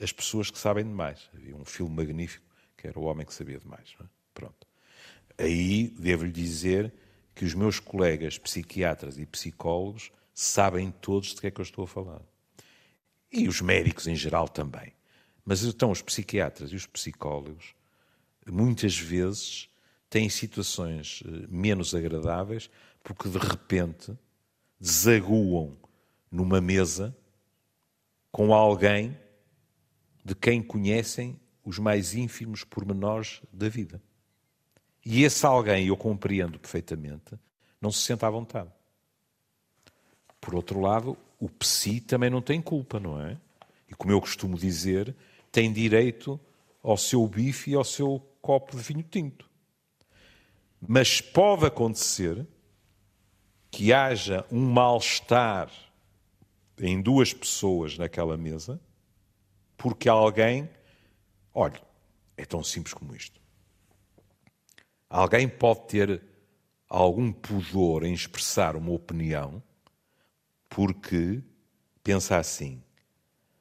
as 0.00 0.12
pessoas 0.12 0.50
que 0.50 0.58
sabem 0.58 0.84
demais. 0.84 1.28
Havia 1.34 1.56
um 1.56 1.64
filme 1.64 1.96
magnífico 1.96 2.46
que 2.76 2.86
era 2.86 2.98
O 2.98 3.04
Homem 3.04 3.26
que 3.26 3.34
Sabia 3.34 3.58
Demais. 3.58 3.96
É? 4.00 4.04
Pronto. 4.34 4.66
Aí 5.38 5.88
devo-lhe 5.88 6.30
dizer 6.30 6.92
que 7.36 7.44
os 7.44 7.52
meus 7.52 7.78
colegas 7.78 8.38
psiquiatras 8.38 9.18
e 9.18 9.26
psicólogos 9.26 10.10
sabem 10.34 10.90
todos 10.90 11.34
de 11.34 11.40
que 11.42 11.46
é 11.46 11.50
que 11.50 11.60
eu 11.60 11.64
estou 11.64 11.84
a 11.84 11.86
falar. 11.86 12.22
E 13.30 13.46
os 13.46 13.60
médicos 13.60 14.06
em 14.06 14.16
geral 14.16 14.48
também. 14.48 14.94
Mas 15.44 15.62
então 15.62 15.90
os 15.90 16.00
psiquiatras 16.00 16.72
e 16.72 16.74
os 16.74 16.86
psicólogos 16.86 17.74
muitas 18.50 18.96
vezes 18.98 19.68
têm 20.08 20.30
situações 20.30 21.22
eh, 21.26 21.46
menos 21.48 21.94
agradáveis 21.94 22.70
porque 23.04 23.28
de 23.28 23.38
repente 23.38 24.16
desaguam 24.80 25.76
numa 26.30 26.60
mesa 26.60 27.14
com 28.32 28.54
alguém 28.54 29.16
de 30.24 30.34
quem 30.34 30.62
conhecem 30.62 31.38
os 31.62 31.78
mais 31.78 32.14
ínfimos 32.14 32.64
pormenores 32.64 33.42
da 33.52 33.68
vida. 33.68 34.02
E 35.08 35.22
esse 35.22 35.46
alguém, 35.46 35.86
eu 35.86 35.96
compreendo 35.96 36.58
perfeitamente, 36.58 37.38
não 37.80 37.92
se 37.92 38.00
sente 38.00 38.24
à 38.24 38.28
vontade. 38.28 38.68
Por 40.40 40.52
outro 40.52 40.80
lado, 40.80 41.16
o 41.38 41.48
psi 41.48 42.00
também 42.00 42.28
não 42.28 42.42
tem 42.42 42.60
culpa, 42.60 42.98
não 42.98 43.24
é? 43.24 43.38
E 43.88 43.94
como 43.94 44.10
eu 44.10 44.20
costumo 44.20 44.58
dizer, 44.58 45.14
tem 45.52 45.72
direito 45.72 46.40
ao 46.82 46.96
seu 46.96 47.24
bife 47.28 47.70
e 47.70 47.74
ao 47.76 47.84
seu 47.84 48.20
copo 48.42 48.76
de 48.76 48.82
vinho 48.82 49.04
tinto. 49.04 49.48
Mas 50.80 51.20
pode 51.20 51.64
acontecer 51.66 52.44
que 53.70 53.92
haja 53.92 54.44
um 54.50 54.72
mal-estar 54.72 55.70
em 56.80 57.00
duas 57.00 57.32
pessoas 57.32 57.96
naquela 57.96 58.36
mesa 58.36 58.80
porque 59.76 60.08
alguém, 60.08 60.68
olha, 61.54 61.80
é 62.36 62.44
tão 62.44 62.64
simples 62.64 62.92
como 62.92 63.14
isto. 63.14 63.45
Alguém 65.08 65.48
pode 65.48 65.86
ter 65.86 66.22
algum 66.88 67.32
pudor 67.32 68.04
em 68.04 68.12
expressar 68.12 68.76
uma 68.76 68.92
opinião 68.92 69.62
porque 70.68 71.42
pensa 72.02 72.36
assim, 72.36 72.82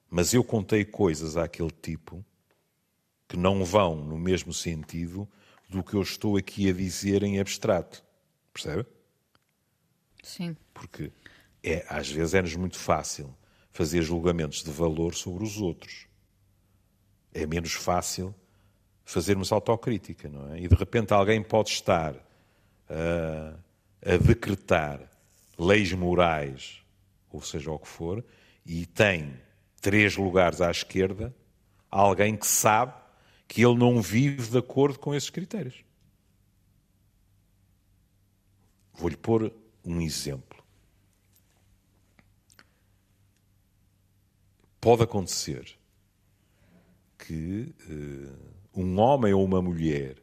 mas 0.09 0.33
eu 0.33 0.43
contei 0.43 0.83
coisas 0.83 1.37
àquele 1.37 1.71
tipo 1.71 2.23
que 3.27 3.37
não 3.37 3.63
vão 3.63 3.95
no 3.95 4.17
mesmo 4.17 4.53
sentido 4.53 5.27
do 5.69 5.83
que 5.83 5.95
eu 5.95 6.01
estou 6.01 6.37
aqui 6.37 6.69
a 6.69 6.73
dizer 6.73 7.23
em 7.23 7.39
abstrato. 7.39 8.03
Percebe? 8.53 8.85
Sim. 10.23 10.55
Porque 10.73 11.11
é, 11.63 11.85
às 11.89 12.09
vezes 12.09 12.33
é-nos 12.33 12.55
muito 12.55 12.77
fácil 12.77 13.35
fazer 13.71 14.01
julgamentos 14.01 14.63
de 14.63 14.71
valor 14.71 15.15
sobre 15.15 15.43
os 15.43 15.59
outros. 15.59 16.07
É 17.33 17.45
menos 17.45 17.73
fácil 17.73 18.33
fazermos 19.05 19.51
autocrítica, 19.51 20.27
não 20.27 20.53
é? 20.53 20.59
E 20.59 20.67
de 20.67 20.75
repente 20.75 21.13
alguém 21.13 21.41
pode 21.41 21.69
estar 21.69 22.15
a, 22.89 23.53
a 24.03 24.17
decretar 24.17 24.99
leis 25.57 25.93
morais, 25.93 26.83
ou 27.31 27.41
seja 27.41 27.71
o 27.71 27.79
que 27.79 27.87
for, 27.87 28.25
e 28.65 28.85
tem 28.87 29.39
três 29.79 30.17
lugares 30.17 30.59
à 30.59 30.71
esquerda, 30.71 31.33
alguém 31.89 32.35
que 32.35 32.47
sabe 32.47 32.93
que 33.47 33.63
ele 33.63 33.77
não 33.77 34.01
vive 34.01 34.49
de 34.49 34.57
acordo 34.57 34.97
com 34.97 35.13
esses 35.13 35.29
critérios. 35.29 35.85
Vou-lhe 38.95 39.15
pôr 39.15 39.53
um 39.83 40.01
exemplo. 40.01 40.63
Pode 44.81 45.03
acontecer 45.03 45.77
que 47.17 47.73
uh, 47.89 48.54
um 48.75 48.99
homem 48.99 49.33
ou 49.33 49.43
uma 49.43 49.61
mulher 49.61 50.17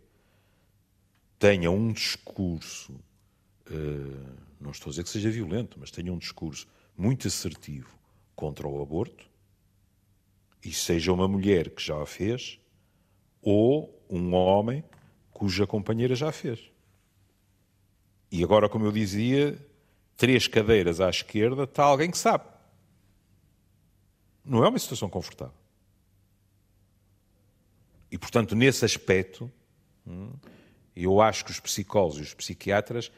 tenha 1.38 1.70
um 1.70 1.92
discurso, 1.92 2.92
uh, 2.92 4.36
não 4.60 4.70
estou 4.70 4.90
a 4.90 4.92
dizer 4.92 5.02
que 5.02 5.10
seja 5.10 5.30
violento, 5.30 5.76
mas 5.80 5.90
tenha 5.90 6.12
um 6.12 6.18
discurso 6.18 6.66
muito 6.96 7.26
assertivo 7.26 7.98
contra 8.36 8.68
o 8.68 8.80
aborto, 8.80 9.28
e 10.64 10.72
seja 10.72 11.12
uma 11.12 11.26
mulher 11.26 11.70
que 11.70 11.82
já 11.82 12.00
a 12.00 12.06
fez, 12.06 12.60
ou 13.40 14.00
um 14.08 14.34
homem 14.34 14.84
cuja 15.32 15.66
companheira 15.66 16.14
já 16.14 16.30
fez. 16.30 16.70
E 18.30 18.44
agora, 18.44 18.68
como 18.68 18.84
eu 18.84 18.92
dizia, 18.92 19.58
três 20.16 20.46
cadeiras 20.46 21.00
à 21.00 21.10
esquerda 21.10 21.64
está 21.64 21.82
alguém 21.82 22.10
que 22.10 22.18
sabe. 22.18 22.44
Não 24.44 24.64
é 24.64 24.68
uma 24.68 24.78
situação 24.78 25.08
confortável. 25.08 25.62
E, 28.12 28.18
portanto, 28.18 28.55
nesse 28.55 28.85
aspecto, 28.85 29.51
hum, 30.07 30.35
eu 30.94 31.22
acho 31.22 31.46
que 31.46 31.51
os 31.51 31.59
psicólogos 31.59 32.18
e 32.18 32.20
os 32.20 32.35
psiquiatras 32.35 33.11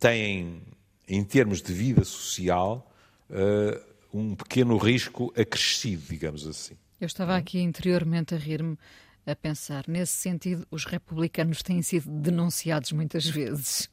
têm, 0.00 0.62
em 1.06 1.22
termos 1.22 1.60
de 1.60 1.70
vida 1.70 2.02
social, 2.02 2.90
eh, 3.28 3.78
um 4.10 4.34
pequeno 4.34 4.78
risco 4.78 5.30
acrescido, 5.36 6.02
digamos 6.08 6.46
assim. 6.46 6.78
Eu 6.98 7.06
estava 7.06 7.36
aqui 7.36 7.60
interiormente 7.60 8.34
a 8.34 8.38
rir-me, 8.38 8.78
a 9.26 9.36
pensar, 9.36 9.84
nesse 9.86 10.14
sentido, 10.14 10.66
os 10.70 10.86
republicanos 10.86 11.62
têm 11.62 11.82
sido 11.82 12.08
denunciados 12.08 12.90
muitas 12.92 13.26
vezes. 13.26 13.90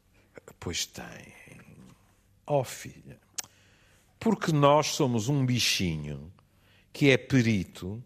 Pois 0.58 0.86
têm. 0.86 1.34
Oh, 2.48 2.64
filha. 2.64 3.20
Porque 4.18 4.54
nós 4.54 4.88
somos 4.88 5.28
um 5.28 5.46
bichinho 5.46 6.32
que 6.94 7.10
é 7.10 7.18
perito 7.18 8.02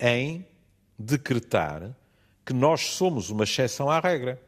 em 0.00 0.44
decretar 0.98 1.94
que 2.44 2.52
nós 2.52 2.80
somos 2.80 3.30
uma 3.30 3.44
exceção 3.44 3.90
à 3.90 4.00
regra. 4.00 4.42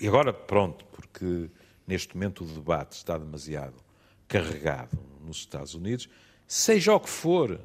E 0.00 0.06
agora, 0.06 0.32
pronto, 0.32 0.84
porque 0.86 1.50
neste 1.86 2.14
momento 2.14 2.44
o 2.44 2.46
debate 2.46 2.92
está 2.92 3.16
demasiado 3.18 3.74
carregado 4.28 4.96
nos 5.20 5.38
Estados 5.38 5.74
Unidos, 5.74 6.08
seja 6.46 6.94
o 6.94 7.00
que 7.00 7.08
for, 7.08 7.60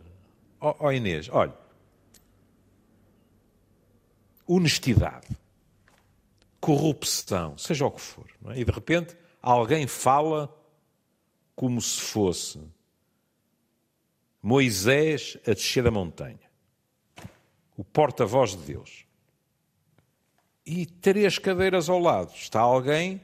ó 0.60 0.72
oh, 0.72 0.88
oh 0.88 0.92
Inês, 0.92 1.30
olha, 1.30 1.54
honestidade, 4.48 5.28
corrupção, 6.60 7.58
seja 7.58 7.86
o 7.86 7.92
que 7.92 8.02
for, 8.02 8.28
é? 8.48 8.60
e 8.60 8.66
de 8.66 8.72
repente 8.72 9.16
alguém 9.42 9.86
fala 9.88 10.54
como 11.56 11.82
se 11.82 12.00
fosse 12.00 12.60
Moisés 14.42 15.38
a 15.46 15.54
descer 15.54 15.84
da 15.84 15.92
montanha, 15.92 16.43
o 17.78 17.84
porta-voz 17.84 18.52
de 18.52 18.64
Deus. 18.64 19.06
E 20.66 20.86
três 20.86 21.38
cadeiras 21.38 21.90
ao 21.90 22.00
lado 22.00 22.34
está 22.34 22.60
alguém 22.60 23.22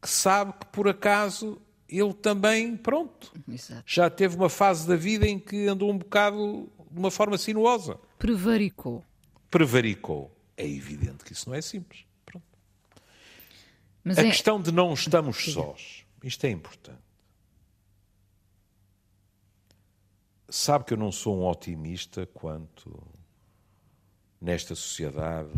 que 0.00 0.08
sabe 0.08 0.52
que 0.52 0.66
por 0.66 0.88
acaso 0.88 1.60
ele 1.88 2.12
também, 2.14 2.76
pronto, 2.76 3.32
Exato. 3.48 3.82
já 3.86 4.10
teve 4.10 4.36
uma 4.36 4.48
fase 4.48 4.86
da 4.88 4.96
vida 4.96 5.26
em 5.26 5.38
que 5.38 5.68
andou 5.68 5.90
um 5.90 5.98
bocado 5.98 6.70
de 6.90 6.98
uma 6.98 7.10
forma 7.10 7.38
sinuosa. 7.38 7.98
Prevaricou. 8.18 9.04
Prevaricou. 9.50 10.34
É 10.56 10.66
evidente 10.66 11.24
que 11.24 11.32
isso 11.32 11.48
não 11.48 11.56
é 11.56 11.62
simples. 11.62 12.04
Pronto. 12.24 12.44
Mas 14.02 14.18
a 14.18 14.22
é... 14.22 14.24
questão 14.24 14.60
de 14.60 14.72
não 14.72 14.92
estamos 14.92 15.52
sós, 15.52 16.04
isto 16.22 16.44
é 16.44 16.50
importante. 16.50 17.00
Sabe 20.48 20.84
que 20.84 20.92
eu 20.92 20.98
não 20.98 21.10
sou 21.10 21.38
um 21.38 21.46
otimista 21.46 22.26
quanto 22.26 23.02
nesta 24.42 24.74
sociedade, 24.74 25.50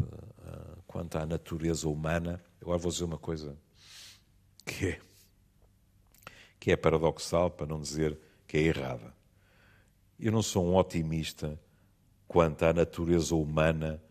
ah, 0.45 0.77
quanto 0.87 1.17
à 1.17 1.25
natureza 1.25 1.89
humana. 1.89 2.45
Agora 2.61 2.79
vou 2.79 2.93
dizer 2.93 3.05
uma 3.05 3.19
coisa 3.19 3.59
que 4.65 4.89
é 4.89 5.01
que 6.61 6.71
é 6.71 6.77
paradoxal, 6.77 7.51
para 7.51 7.67
não 7.67 7.79
dizer 7.79 8.19
que 8.47 8.57
é 8.57 8.63
errada. 8.63 9.15
Eu 10.19 10.33
não 10.33 10.41
sou 10.41 10.65
um 10.67 10.77
otimista 10.77 11.61
quanto 12.27 12.63
à 12.63 12.73
natureza 12.73 13.35
humana 13.35 14.03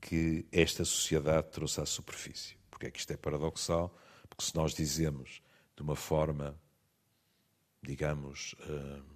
que 0.00 0.46
esta 0.52 0.84
sociedade 0.84 1.48
trouxe 1.50 1.80
à 1.80 1.86
superfície. 1.86 2.56
Porque 2.70 2.86
é 2.86 2.90
que 2.92 3.00
isto 3.00 3.12
é 3.12 3.16
paradoxal? 3.16 3.92
Porque 4.28 4.44
se 4.44 4.54
nós 4.54 4.72
dizemos 4.72 5.42
de 5.74 5.82
uma 5.82 5.96
forma, 5.96 6.56
digamos, 7.82 8.54
eh, 8.60 9.15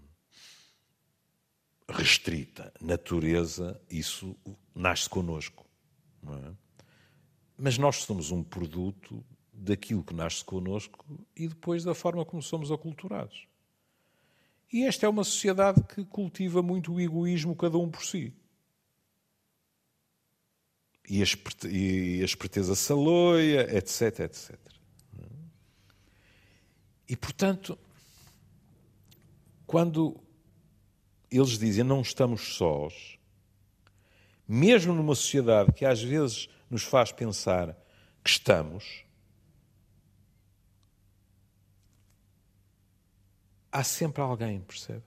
restrita, 1.91 2.73
natureza, 2.81 3.81
isso 3.91 4.37
nasce 4.75 5.09
connosco. 5.09 5.67
É? 6.27 6.53
Mas 7.57 7.79
nós 7.79 7.97
somos 7.97 8.31
um 8.31 8.43
produto 8.43 9.25
daquilo 9.53 10.03
que 10.03 10.15
nasce 10.15 10.45
connosco 10.45 11.05
e 11.37 11.47
depois 11.49 11.85
da 11.85 11.95
forma 11.95 12.25
como 12.25 12.43
somos 12.43 12.71
aculturados. 12.73 13.47
E 14.73 14.85
esta 14.85 15.05
é 15.05 15.09
uma 15.09 15.25
sociedade 15.25 15.83
que 15.83 16.05
cultiva 16.05 16.63
muito 16.63 16.93
o 16.93 17.01
egoísmo, 17.01 17.57
cada 17.57 17.77
um 17.77 17.91
por 17.91 18.05
si. 18.05 18.33
E 21.09 21.21
a 21.21 22.25
esperteza 22.25 22.77
saloia, 22.77 23.63
etc, 23.77 24.21
etc. 24.21 24.59
E, 27.09 27.17
portanto, 27.17 27.77
quando 29.67 30.23
eles 31.31 31.59
dizem 31.59 31.85
não 31.85 32.01
estamos 32.01 32.55
sós, 32.55 33.19
mesmo 34.47 34.93
numa 34.93 35.15
sociedade 35.15 35.73
que 35.73 35.85
às 35.85 36.03
vezes 36.03 36.49
nos 36.69 36.83
faz 36.83 37.13
pensar 37.13 37.77
que 38.23 38.31
estamos, 38.31 39.05
há 43.71 43.85
sempre 43.85 44.21
alguém, 44.23 44.61
percebe? 44.61 45.03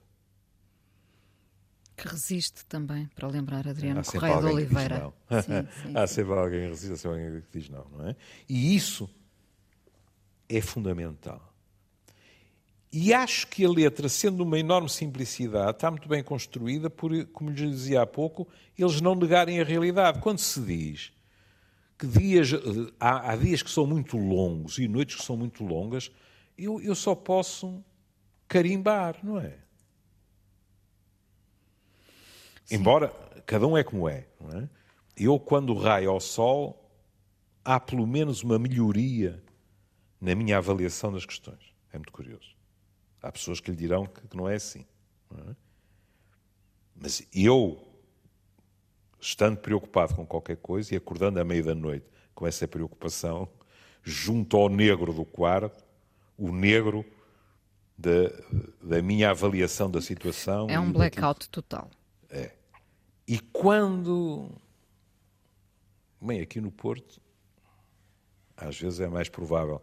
Que 1.96 2.08
resiste 2.08 2.64
também, 2.64 3.06
para 3.14 3.28
lembrar 3.28 3.68
Adriano 3.68 4.00
há 4.00 4.04
Correia 4.04 4.40
de 4.40 4.46
Oliveira. 4.46 5.12
Sim, 5.30 5.68
sim, 5.88 5.96
há 5.96 6.06
sempre 6.06 6.32
alguém 6.32 6.60
que 6.62 6.68
resiste, 6.68 6.92
há 6.92 6.96
sempre 6.96 7.24
alguém 7.24 7.40
que 7.40 7.58
diz 7.58 7.68
não, 7.68 7.84
não 7.90 8.08
é? 8.08 8.16
E 8.48 8.74
isso 8.74 9.08
é 10.48 10.60
fundamental. 10.60 11.53
E 12.96 13.12
acho 13.12 13.48
que 13.48 13.64
a 13.64 13.68
letra, 13.68 14.08
sendo 14.08 14.44
uma 14.44 14.56
enorme 14.56 14.88
simplicidade, 14.88 15.72
está 15.72 15.90
muito 15.90 16.08
bem 16.08 16.22
construída 16.22 16.88
por, 16.88 17.10
como 17.32 17.50
lhe 17.50 17.68
dizia 17.68 18.02
há 18.02 18.06
pouco, 18.06 18.46
eles 18.78 19.00
não 19.00 19.16
negarem 19.16 19.60
a 19.60 19.64
realidade. 19.64 20.20
Quando 20.20 20.38
se 20.38 20.60
diz 20.60 21.12
que 21.98 22.06
dias, 22.06 22.52
eh, 22.52 22.58
há, 23.00 23.32
há 23.32 23.36
dias 23.36 23.64
que 23.64 23.70
são 23.70 23.84
muito 23.84 24.16
longos 24.16 24.78
e 24.78 24.86
noites 24.86 25.16
que 25.16 25.24
são 25.24 25.36
muito 25.36 25.64
longas, 25.64 26.08
eu, 26.56 26.80
eu 26.80 26.94
só 26.94 27.16
posso 27.16 27.84
carimbar, 28.46 29.18
não 29.24 29.40
é? 29.40 29.58
Sim. 32.64 32.76
Embora 32.76 33.08
cada 33.44 33.66
um 33.66 33.76
é 33.76 33.82
como 33.82 34.08
é, 34.08 34.28
não 34.40 34.56
é? 34.56 34.68
Eu, 35.16 35.40
quando 35.40 35.74
raio 35.74 36.10
ao 36.10 36.20
sol, 36.20 36.88
há 37.64 37.80
pelo 37.80 38.06
menos 38.06 38.44
uma 38.44 38.56
melhoria 38.56 39.42
na 40.20 40.32
minha 40.36 40.58
avaliação 40.58 41.12
das 41.12 41.26
questões. 41.26 41.74
É 41.92 41.98
muito 41.98 42.12
curioso. 42.12 42.53
Há 43.24 43.32
pessoas 43.32 43.58
que 43.58 43.70
lhe 43.70 43.76
dirão 43.76 44.04
que, 44.04 44.28
que 44.28 44.36
não 44.36 44.46
é 44.46 44.56
assim. 44.56 44.84
Não 45.30 45.50
é? 45.50 45.56
Mas 46.94 47.26
eu, 47.34 47.82
estando 49.18 49.56
preocupado 49.56 50.14
com 50.14 50.26
qualquer 50.26 50.58
coisa 50.58 50.92
e 50.92 50.96
acordando 50.98 51.40
à 51.40 51.44
meia 51.44 51.62
da 51.62 51.74
noite 51.74 52.06
com 52.34 52.46
essa 52.46 52.68
preocupação, 52.68 53.48
junto 54.02 54.58
ao 54.58 54.68
negro 54.68 55.10
do 55.10 55.24
quarto, 55.24 55.82
o 56.36 56.52
negro 56.52 57.02
da, 57.96 58.30
da 58.82 59.00
minha 59.00 59.30
avaliação 59.30 59.90
da 59.90 60.02
situação. 60.02 60.68
É 60.68 60.78
um 60.78 60.92
blackout 60.92 61.48
total. 61.48 61.90
É. 62.28 62.50
E 63.26 63.38
quando. 63.38 64.50
Bem, 66.20 66.42
aqui 66.42 66.60
no 66.60 66.70
Porto, 66.70 67.22
às 68.54 68.78
vezes 68.78 69.00
é 69.00 69.08
mais 69.08 69.30
provável 69.30 69.80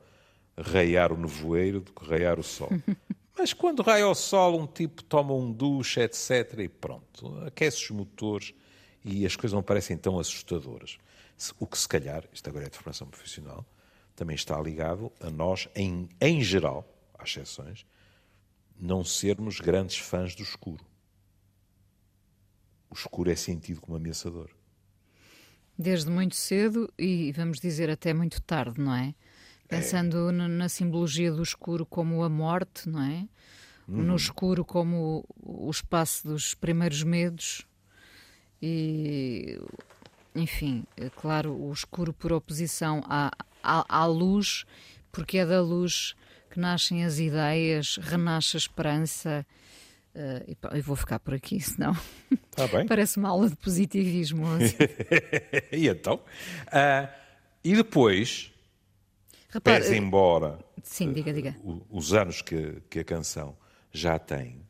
raiar 0.55 1.11
o 1.11 1.17
nevoeiro 1.17 1.79
do 1.81 1.91
que 1.91 2.05
raiar 2.05 2.39
o 2.39 2.43
sol. 2.43 2.69
Mas 3.41 3.53
quando 3.53 3.81
raia 3.81 4.07
o 4.07 4.13
sol, 4.13 4.61
um 4.61 4.67
tipo 4.67 5.03
toma 5.03 5.33
um 5.33 5.51
duche, 5.51 5.99
etc. 5.99 6.59
e 6.59 6.69
pronto. 6.69 7.43
Aquece 7.43 7.85
os 7.85 7.89
motores 7.89 8.53
e 9.03 9.25
as 9.25 9.35
coisas 9.35 9.55
não 9.55 9.63
parecem 9.63 9.97
tão 9.97 10.19
assustadoras. 10.19 10.99
O 11.59 11.65
que 11.65 11.75
se 11.75 11.87
calhar, 11.87 12.23
isto 12.31 12.47
agora 12.47 12.67
é 12.67 12.69
de 12.69 12.77
formação 12.77 13.07
profissional, 13.07 13.65
também 14.15 14.35
está 14.35 14.61
ligado 14.61 15.11
a 15.19 15.31
nós, 15.31 15.67
em, 15.75 16.07
em 16.21 16.43
geral, 16.43 16.87
há 17.17 17.23
exceções, 17.23 17.83
não 18.79 19.03
sermos 19.03 19.59
grandes 19.59 19.97
fãs 19.97 20.35
do 20.35 20.43
escuro. 20.43 20.85
O 22.91 22.93
escuro 22.93 23.31
é 23.31 23.35
sentido 23.35 23.81
como 23.81 23.97
ameaçador. 23.97 24.51
Desde 25.75 26.11
muito 26.11 26.35
cedo 26.35 26.93
e, 26.95 27.31
vamos 27.31 27.59
dizer, 27.59 27.89
até 27.89 28.13
muito 28.13 28.39
tarde, 28.39 28.79
não 28.79 28.93
é? 28.93 29.15
Pensando 29.71 30.29
é. 30.29 30.31
na 30.31 30.69
simbologia 30.69 31.31
do 31.31 31.41
escuro 31.41 31.85
como 31.85 32.23
a 32.23 32.29
morte, 32.29 32.89
não 32.89 33.01
é? 33.01 33.25
Uhum. 33.87 34.03
No 34.03 34.15
escuro 34.15 34.63
como 34.63 35.25
o 35.41 35.69
espaço 35.69 36.27
dos 36.27 36.53
primeiros 36.53 37.03
medos 37.03 37.65
e, 38.61 39.59
enfim, 40.35 40.83
é 40.95 41.09
claro, 41.09 41.51
o 41.53 41.71
escuro 41.73 42.13
por 42.13 42.31
oposição 42.31 43.01
à, 43.05 43.31
à, 43.63 44.01
à 44.01 44.05
luz, 44.05 44.65
porque 45.11 45.39
é 45.39 45.45
da 45.45 45.61
luz 45.61 46.15
que 46.51 46.59
nascem 46.59 47.03
as 47.03 47.17
ideias, 47.17 47.97
renasce 47.97 48.57
a 48.57 48.59
esperança. 48.59 49.45
Uh, 50.13 50.75
e 50.75 50.81
vou 50.81 50.97
ficar 50.97 51.19
por 51.19 51.33
aqui, 51.33 51.59
senão 51.61 51.93
tá 52.51 52.67
parece 52.85 53.17
uma 53.17 53.29
aula 53.29 53.49
de 53.49 53.55
positivismo. 53.55 54.45
Assim. 54.45 54.75
e 55.71 55.87
então? 55.87 56.15
Uh, 56.67 57.07
e 57.63 57.75
depois, 57.75 58.51
Repara, 59.51 59.81
pese 59.81 59.97
embora 59.97 60.59
sim, 60.81 61.11
diga, 61.11 61.33
diga. 61.33 61.55
Uh, 61.61 61.85
os 61.89 62.13
anos 62.13 62.41
que, 62.41 62.81
que 62.89 62.99
a 62.99 63.03
canção 63.03 63.57
já 63.91 64.17
tem, 64.17 64.65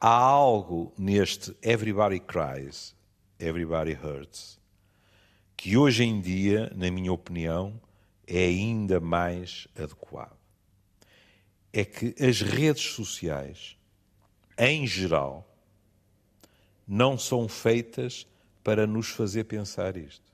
há 0.00 0.08
algo 0.08 0.92
neste 0.98 1.56
Everybody 1.62 2.18
Cries, 2.18 2.96
Everybody 3.38 3.92
Hurts, 3.92 4.58
que 5.56 5.76
hoje 5.76 6.02
em 6.02 6.20
dia, 6.20 6.72
na 6.74 6.90
minha 6.90 7.12
opinião, 7.12 7.80
é 8.26 8.46
ainda 8.46 8.98
mais 8.98 9.68
adequado. 9.76 10.36
É 11.72 11.84
que 11.84 12.12
as 12.20 12.40
redes 12.40 12.82
sociais, 12.82 13.76
em 14.58 14.84
geral, 14.84 15.46
não 16.86 17.16
são 17.16 17.48
feitas 17.48 18.26
para 18.64 18.84
nos 18.84 19.10
fazer 19.10 19.44
pensar 19.44 19.96
isto. 19.96 20.32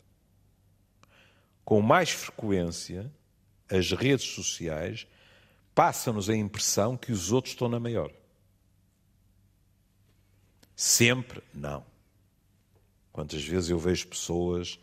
Com 1.64 1.82
mais 1.82 2.10
frequência, 2.10 3.12
as 3.76 3.90
redes 3.92 4.26
sociais 4.26 5.06
passam-nos 5.74 6.28
a 6.28 6.36
impressão 6.36 6.96
que 6.96 7.10
os 7.10 7.32
outros 7.32 7.54
estão 7.54 7.68
na 7.68 7.80
maior. 7.80 8.12
Sempre 10.76 11.42
não. 11.54 11.84
Quantas 13.12 13.44
vezes 13.44 13.70
eu 13.70 13.78
vejo 13.78 14.08
pessoas 14.08 14.78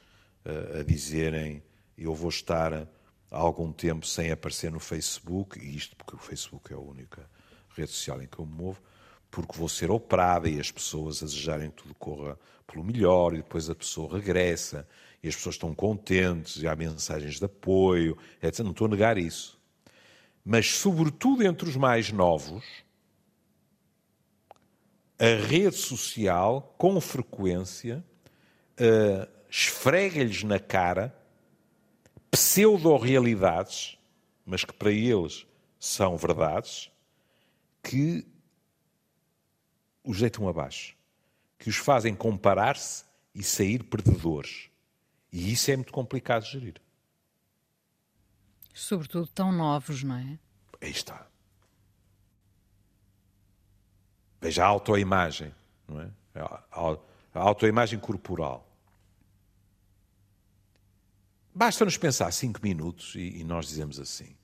uh, 0.45 0.79
a 0.79 0.83
dizerem 0.83 1.63
eu 1.97 2.15
vou 2.15 2.29
estar 2.29 2.73
há 2.73 2.87
algum 3.37 3.71
tempo 3.71 4.07
sem 4.07 4.31
aparecer 4.31 4.71
no 4.71 4.79
Facebook, 4.79 5.59
e 5.59 5.75
isto 5.75 5.95
porque 5.95 6.15
o 6.15 6.19
Facebook 6.19 6.71
é 6.71 6.75
a 6.75 6.79
única 6.79 7.29
rede 7.75 7.91
social 7.91 8.21
em 8.21 8.27
que 8.27 8.39
eu 8.39 8.45
me 8.45 8.53
movo, 8.53 8.81
porque 9.29 9.57
vou 9.57 9.69
ser 9.69 9.91
operada 9.91 10.49
e 10.49 10.59
as 10.59 10.71
pessoas 10.71 11.21
a 11.21 11.25
desejarem 11.25 11.69
que 11.69 11.83
tudo 11.83 11.93
corra 11.95 12.39
pelo 12.65 12.83
melhor, 12.83 13.33
e 13.33 13.37
depois 13.37 13.69
a 13.69 13.75
pessoa 13.75 14.15
regressa, 14.17 14.87
e 15.21 15.27
as 15.27 15.35
pessoas 15.35 15.55
estão 15.55 15.73
contentes, 15.73 16.61
e 16.61 16.67
há 16.67 16.75
mensagens 16.75 17.39
de 17.39 17.45
apoio, 17.45 18.17
etc. 18.41 18.59
Não 18.59 18.71
estou 18.71 18.87
a 18.87 18.89
negar 18.89 19.17
isso. 19.17 19.59
Mas, 20.43 20.71
sobretudo 20.71 21.43
entre 21.43 21.67
os 21.67 21.75
mais 21.75 22.11
novos, 22.11 22.63
a 25.19 25.45
rede 25.45 25.75
social, 25.75 26.73
com 26.77 26.99
frequência, 27.01 28.03
uh, 28.79 29.29
esfrega-lhes 29.49 30.43
na 30.43 30.59
cara 30.59 31.13
pseudo-realidades, 32.31 33.97
mas 34.45 34.63
que 34.63 34.73
para 34.73 34.91
eles 34.91 35.45
são 35.77 36.15
verdades, 36.15 36.89
que 37.83 38.25
os 40.03 40.19
deitam 40.19 40.47
abaixo, 40.47 40.95
que 41.57 41.69
os 41.69 41.75
fazem 41.75 42.15
comparar-se 42.15 43.03
e 43.35 43.43
sair 43.43 43.83
perdedores. 43.83 44.68
E 45.31 45.51
isso 45.51 45.69
é 45.71 45.75
muito 45.75 45.91
complicado 45.91 46.43
de 46.43 46.51
gerir. 46.51 46.81
Sobretudo 48.73 49.27
tão 49.27 49.51
novos, 49.51 50.03
não 50.03 50.15
é? 50.15 50.39
Aí 50.81 50.89
está. 50.89 51.27
Veja 54.41 54.63
a 54.63 54.67
autoimagem, 54.67 55.53
não 55.87 56.01
é? 56.01 56.11
A 56.35 57.39
autoimagem 57.41 57.99
corporal. 57.99 58.65
Basta-nos 61.53 61.97
pensar 61.97 62.31
cinco 62.31 62.61
minutos 62.63 63.15
e, 63.15 63.39
e 63.39 63.43
nós 63.43 63.67
dizemos 63.67 63.99
assim: 63.99 64.35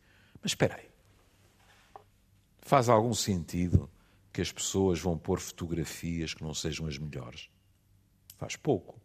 mas 0.41 0.51
espera 0.51 0.75
aí, 0.75 0.89
faz 2.59 2.89
algum 2.89 3.13
sentido 3.13 3.89
que 4.33 4.41
as 4.41 4.51
pessoas 4.51 4.99
vão 4.99 5.17
pôr 5.17 5.39
fotografias 5.39 6.33
que 6.33 6.43
não 6.43 6.53
sejam 6.53 6.87
as 6.87 6.97
melhores? 6.97 7.49
Faz 8.37 8.57
pouco. 8.57 8.99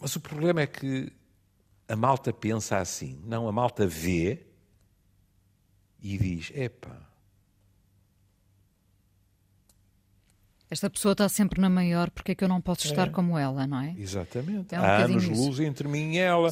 Mas 0.00 0.16
o 0.16 0.20
problema 0.20 0.62
é 0.62 0.66
que 0.66 1.12
a 1.88 1.94
malta 1.94 2.32
pensa 2.32 2.78
assim. 2.78 3.20
Não, 3.24 3.46
a 3.46 3.52
malta 3.52 3.86
vê 3.86 4.46
e 6.02 6.16
diz: 6.16 6.50
epá, 6.54 7.10
Esta 10.70 10.88
pessoa 10.88 11.12
está 11.12 11.28
sempre 11.28 11.60
na 11.60 11.68
maior, 11.68 12.10
porque 12.10 12.30
é 12.30 12.34
que 12.34 12.44
eu 12.44 12.48
não 12.48 12.60
posso 12.60 12.86
estar 12.86 13.08
é. 13.08 13.10
como 13.10 13.36
ela, 13.36 13.66
não 13.66 13.80
é? 13.80 13.92
Exatamente. 13.98 14.72
É 14.72 14.80
um 14.80 14.84
Há 14.84 14.96
anos 14.98 15.26
luz 15.26 15.58
entre 15.58 15.88
mim 15.88 16.12
e 16.12 16.18
ela. 16.18 16.48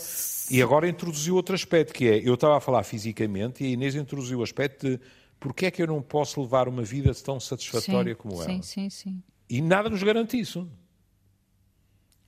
E 0.50 0.60
agora 0.60 0.88
introduziu 0.88 1.36
outro 1.36 1.54
aspecto, 1.54 1.94
que 1.94 2.08
é, 2.08 2.28
eu 2.28 2.34
estava 2.34 2.56
a 2.56 2.60
falar 2.60 2.82
fisicamente 2.82 3.62
e 3.62 3.68
a 3.68 3.70
Inês 3.70 3.94
introduziu 3.94 4.40
o 4.40 4.42
aspecto 4.42 4.88
de 4.88 5.00
porque 5.38 5.66
é 5.66 5.70
que 5.70 5.80
eu 5.80 5.86
não 5.86 6.02
posso 6.02 6.40
levar 6.42 6.66
uma 6.66 6.82
vida 6.82 7.14
tão 7.14 7.38
satisfatória 7.38 8.12
sim, 8.12 8.20
como 8.20 8.34
ela. 8.42 8.44
Sim, 8.44 8.60
sim, 8.60 8.90
sim. 8.90 9.22
E 9.48 9.62
nada 9.62 9.88
nos 9.88 10.02
garante 10.02 10.36
isso. 10.36 10.68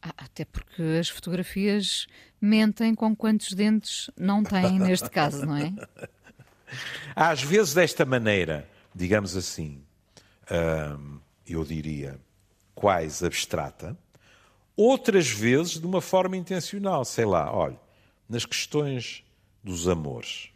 Ah, 0.02 0.14
até 0.16 0.44
porque 0.44 0.82
as 0.98 1.08
fotografias 1.08 2.06
mentem 2.40 2.94
com 2.94 3.14
quantos 3.14 3.52
dentes 3.52 4.10
não 4.16 4.42
têm 4.42 4.78
neste 4.80 5.10
caso, 5.10 5.44
não 5.44 5.56
é? 5.56 5.72
Às 7.14 7.42
vezes 7.42 7.74
desta 7.74 8.04
maneira, 8.04 8.68
digamos 8.94 9.36
assim, 9.36 9.82
hum, 10.50 11.18
eu 11.46 11.64
diria, 11.64 12.18
quase 12.74 13.26
abstrata, 13.26 13.98
outras 14.76 15.28
vezes 15.28 15.80
de 15.80 15.86
uma 15.86 16.00
forma 16.00 16.36
intencional, 16.36 17.04
sei 17.04 17.24
lá, 17.24 17.52
olha, 17.52 17.78
nas 18.28 18.46
questões 18.46 19.24
dos 19.62 19.88
amores. 19.88 20.50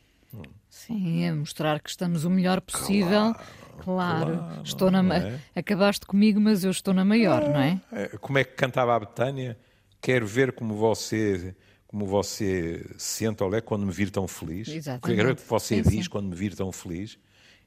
Sim, 0.70 1.28
a 1.28 1.34
mostrar 1.34 1.80
que 1.80 1.90
estamos 1.90 2.24
o 2.24 2.30
melhor 2.30 2.60
possível. 2.60 3.32
Claro, 3.34 3.40
claro 3.74 4.62
estou 4.62 4.90
na 4.90 5.02
é? 5.16 5.40
acabaste 5.54 6.06
comigo, 6.06 6.40
mas 6.40 6.64
eu 6.64 6.70
estou 6.70 6.94
na 6.94 7.04
maior, 7.04 7.42
não 7.48 7.60
é? 7.60 7.80
é? 7.92 8.08
Como 8.18 8.38
é 8.38 8.44
que 8.44 8.54
cantava 8.54 8.94
a 8.94 9.00
Betânia? 9.00 9.58
Quero 10.00 10.26
ver 10.26 10.52
como 10.52 10.74
você 10.74 11.54
como 11.86 12.06
você 12.06 12.84
se 12.98 13.24
sente 13.24 13.42
olé 13.44 13.60
quando 13.60 13.86
me 13.86 13.92
vir 13.92 14.10
tão 14.10 14.26
feliz. 14.26 14.66
Exatamente. 14.66 15.16
Quero 15.16 15.28
ver 15.28 15.32
o 15.34 15.36
que 15.36 15.48
você 15.48 15.76
sim, 15.76 15.88
diz 15.88 16.04
sim. 16.04 16.10
quando 16.10 16.28
me 16.28 16.34
vir 16.34 16.52
tão 16.56 16.72
feliz. 16.72 17.16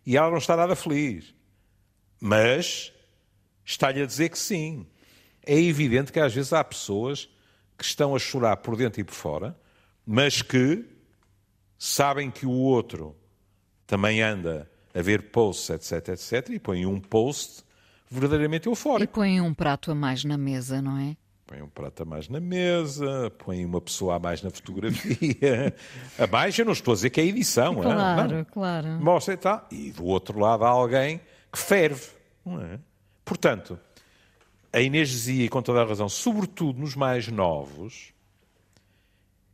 E 0.06 0.18
ela 0.18 0.30
não 0.30 0.38
está 0.38 0.58
nada 0.58 0.76
feliz. 0.76 1.34
Mas 2.20 2.92
está-lhe 3.64 4.02
a 4.02 4.06
dizer 4.06 4.28
que 4.28 4.38
sim. 4.38 4.86
É 5.46 5.58
evidente 5.58 6.12
que 6.12 6.20
às 6.20 6.34
vezes 6.34 6.52
há 6.52 6.62
pessoas 6.62 7.30
que 7.78 7.86
estão 7.86 8.14
a 8.14 8.20
chorar 8.20 8.58
por 8.58 8.76
dentro 8.76 9.00
e 9.00 9.04
por 9.06 9.14
fora, 9.14 9.58
mas 10.06 10.42
que 10.42 10.84
sabem 11.78 12.30
que 12.30 12.46
o 12.46 12.52
outro 12.52 13.16
também 13.86 14.22
anda 14.22 14.70
a 14.98 15.02
ver 15.02 15.30
posts, 15.32 15.70
etc, 15.70 16.10
etc, 16.10 16.50
e 16.50 16.60
põem 16.60 16.86
um 16.86 17.00
post 17.00 17.64
verdadeiramente 18.10 18.68
eufórico. 18.68 19.04
E 19.04 19.14
põem 19.14 19.42
um 19.42 19.54
prato 19.54 19.92
a 19.92 19.96
mais 19.96 20.24
na 20.24 20.38
mesa, 20.38 20.82
não 20.82 20.98
é? 20.98 21.16
Põe 21.46 21.62
um 21.62 21.70
prato 21.70 22.04
a 22.04 22.06
mais 22.06 22.28
na 22.28 22.40
mesa, 22.40 23.32
põe 23.38 23.64
uma 23.64 23.80
pessoa 23.80 24.16
a 24.16 24.20
mais 24.20 24.42
na 24.42 24.50
fotografia. 24.50 25.74
a 26.18 26.28
mais, 26.28 26.58
eu 26.58 26.66
não 26.66 26.74
estou 26.74 26.92
a 26.92 26.96
dizer 26.96 27.10
que 27.10 27.22
é 27.22 27.26
edição. 27.26 27.76
Claro, 27.76 28.40
é? 28.40 28.44
claro. 28.44 28.88
Mostra 29.00 29.34
e 29.34 29.38
tal. 29.38 29.68
E 29.72 29.92
do 29.92 30.06
outro 30.06 30.40
lado 30.40 30.66
há 30.66 30.70
alguém 30.70 31.22
que 31.52 31.58
ferve. 31.58 32.08
Não 32.46 32.60
é? 32.62 32.80
Portanto, 33.24 33.80
a 34.74 34.82
Inês 34.82 35.10
dizia, 35.10 35.46
e 35.46 35.50
com 35.50 35.62
toda 35.62 35.82
a 35.82 35.86
razão, 35.86 36.10
sobretudo 36.10 36.80
nos 36.80 36.96
mais 36.96 37.28
novos, 37.30 38.14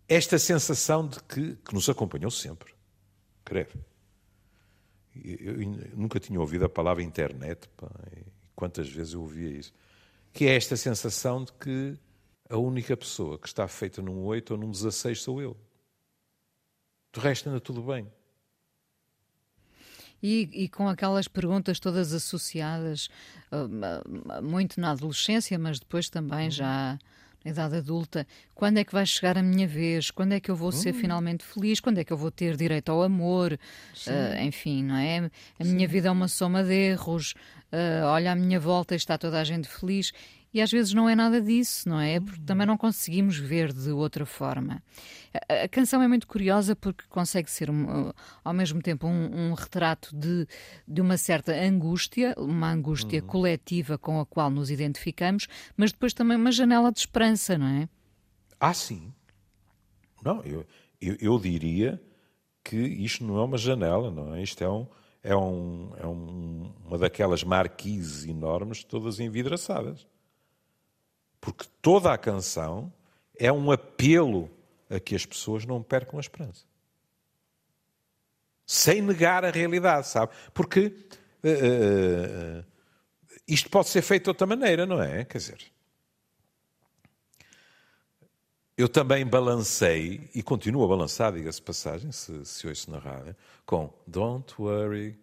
esta 0.08 0.40
sensação 0.40 1.08
de 1.08 1.20
que, 1.24 1.58
que 1.64 1.74
nos 1.74 1.90
acompanhou 1.90 2.32
sempre. 2.32 2.74
Creio. 3.46 3.68
Eu, 5.16 5.56
nunca 5.96 6.20
tinha 6.20 6.40
ouvido 6.40 6.66
a 6.66 6.70
palavra 6.70 7.04
internet, 7.04 7.68
pá, 7.78 7.90
quantas 8.56 8.90
vezes 8.90 9.14
eu 9.14 9.22
ouvia 9.22 9.50
isso. 9.50 9.74
Que 10.32 10.46
é 10.46 10.56
esta 10.56 10.76
sensação 10.76 11.44
de 11.44 11.54
que 11.54 11.98
a 12.50 12.58
única 12.58 12.96
pessoa 12.98 13.38
que 13.38 13.48
está 13.48 13.68
feita 13.68 14.02
num 14.02 14.24
8 14.24 14.52
ou 14.52 14.58
num 14.58 14.72
16 14.72 15.22
sou 15.22 15.42
eu. 15.42 15.58
Do 17.12 17.20
resto 17.20 17.50
anda 17.50 17.60
tudo 17.60 17.82
bem. 17.84 18.08
E, 20.22 20.50
e, 20.54 20.70
com 20.70 20.88
aquelas 20.88 21.28
perguntas 21.28 21.82
todas 21.82 22.14
associadas, 22.14 23.10
uh, 23.52 24.42
muito 24.42 24.80
na 24.80 24.92
adolescência, 24.92 25.60
mas 25.60 25.80
depois 25.80 26.10
também 26.10 26.48
uhum. 26.48 26.98
Já 27.46 27.52
idade 27.52 27.78
adulta, 27.78 28.26
quando 28.56 28.78
é 28.78 28.84
que 28.84 28.94
vai 28.94 29.06
chegar 29.06 29.38
a 29.38 29.44
minha 29.44 29.68
vez? 29.68 30.12
Quando 30.12 30.34
é 30.34 30.40
que 30.40 30.50
eu 30.50 30.56
vou 30.56 30.72
ser 30.72 30.94
hum. 30.94 31.00
finalmente 31.00 31.44
feliz? 31.44 31.80
Quando 31.80 31.98
é 31.98 32.04
que 32.04 32.14
eu 32.14 32.18
vou 32.18 32.32
ter 32.32 32.56
direito 32.56 32.92
ao 32.92 33.04
amor? 33.04 33.54
Uh, 34.08 34.42
enfim, 34.42 34.84
não 34.84 34.96
é? 34.96 35.30
A 35.60 35.64
minha 35.64 35.88
vida 35.88 36.08
é 36.08 36.12
uma 36.12 36.28
soma 36.28 36.64
de 36.64 36.74
erros. 36.74 37.34
Uh, 37.72 38.06
olha 38.06 38.32
à 38.32 38.36
minha 38.36 38.60
volta 38.60 38.94
e 38.94 38.98
está 38.98 39.18
toda 39.18 39.40
a 39.40 39.44
gente 39.44 39.68
feliz. 39.68 40.14
E 40.54 40.62
às 40.62 40.72
vezes 40.72 40.94
não 40.94 41.10
é 41.10 41.16
nada 41.16 41.42
disso, 41.42 41.90
não 41.90 42.00
é? 42.00 42.20
Porque 42.20 42.42
também 42.42 42.68
não 42.68 42.78
conseguimos 42.78 43.38
ver 43.38 43.74
de 43.74 43.90
outra 43.92 44.26
forma. 44.26 44.84
A, 45.50 45.64
a 45.64 45.68
canção 45.68 46.02
é 46.02 46.08
muito 46.08 46.28
curiosa 46.28 46.76
porque 46.76 47.04
consegue 47.10 47.50
ser 47.50 47.70
um, 47.70 48.12
ao 48.44 48.54
mesmo 48.54 48.82
tempo 48.82 49.08
um, 49.08 49.50
um, 49.50 49.54
retrato 49.54 50.16
de, 50.16 50.48
de 50.88 51.02
uma 51.02 51.18
certa 51.18 51.54
angústia, 51.54 52.36
uma 52.38 52.72
angústia 52.72 53.22
uhum. 53.22 53.28
coletiva 53.28 53.98
com 53.98 54.20
a 54.20 54.26
qual 54.26 54.52
nos 54.52 54.70
identificamos, 54.70 55.48
mas 55.76 55.92
depois 55.92 56.14
também 56.14 56.38
uma 56.38 56.52
janela 56.52 56.92
de 56.92 57.00
esperança, 57.00 57.58
não 57.58 57.68
é? 57.68 57.90
Ah, 58.60 58.74
sim. 58.74 59.12
Não, 60.24 60.42
eu, 60.44 60.66
eu, 61.02 61.18
eu 61.20 61.40
diria 61.40 62.02
que 62.64 62.78
isto 62.78 63.24
não 63.24 63.38
é 63.38 63.44
uma 63.44 63.58
janela, 63.58 64.12
não 64.12 64.36
é? 64.36 64.44
Isto 64.44 64.64
é 64.64 64.70
um 64.70 64.88
é, 65.24 65.36
um, 65.36 65.92
é 65.98 66.06
um, 66.06 66.74
uma 66.86 66.98
daquelas 66.98 67.44
marquises 67.44 68.26
enormes, 68.26 68.84
todas 68.84 69.20
envidraçadas. 69.20 70.06
Porque 71.44 71.66
toda 71.82 72.14
a 72.14 72.18
canção 72.18 72.90
é 73.38 73.52
um 73.52 73.70
apelo 73.70 74.50
a 74.90 74.98
que 74.98 75.14
as 75.14 75.26
pessoas 75.26 75.66
não 75.66 75.84
percam 75.84 76.18
a 76.18 76.22
esperança. 76.22 76.64
Sem 78.66 79.02
negar 79.02 79.44
a 79.44 79.52
realidade, 79.52 80.08
sabe? 80.08 80.32
Porque 80.54 80.86
uh, 81.44 82.60
uh, 82.60 82.66
isto 83.46 83.70
pode 83.70 83.90
ser 83.90 84.02
feito 84.02 84.24
de 84.24 84.30
outra 84.30 84.48
maneira, 84.48 84.86
não 84.86 85.04
é? 85.04 85.26
Quer 85.26 85.38
dizer, 85.38 85.72
eu 88.78 88.88
também 88.88 89.26
balancei, 89.26 90.30
e 90.34 90.42
continuo 90.42 90.86
a 90.86 90.88
balançar, 90.88 91.34
diga-se 91.34 91.62
passagem, 91.62 92.10
se, 92.14 92.46
se 92.46 92.66
ouço 92.66 92.90
na 92.90 93.00
rádio, 93.00 93.36
com 93.66 93.94
Don't 94.08 94.54
Worry, 94.58 95.20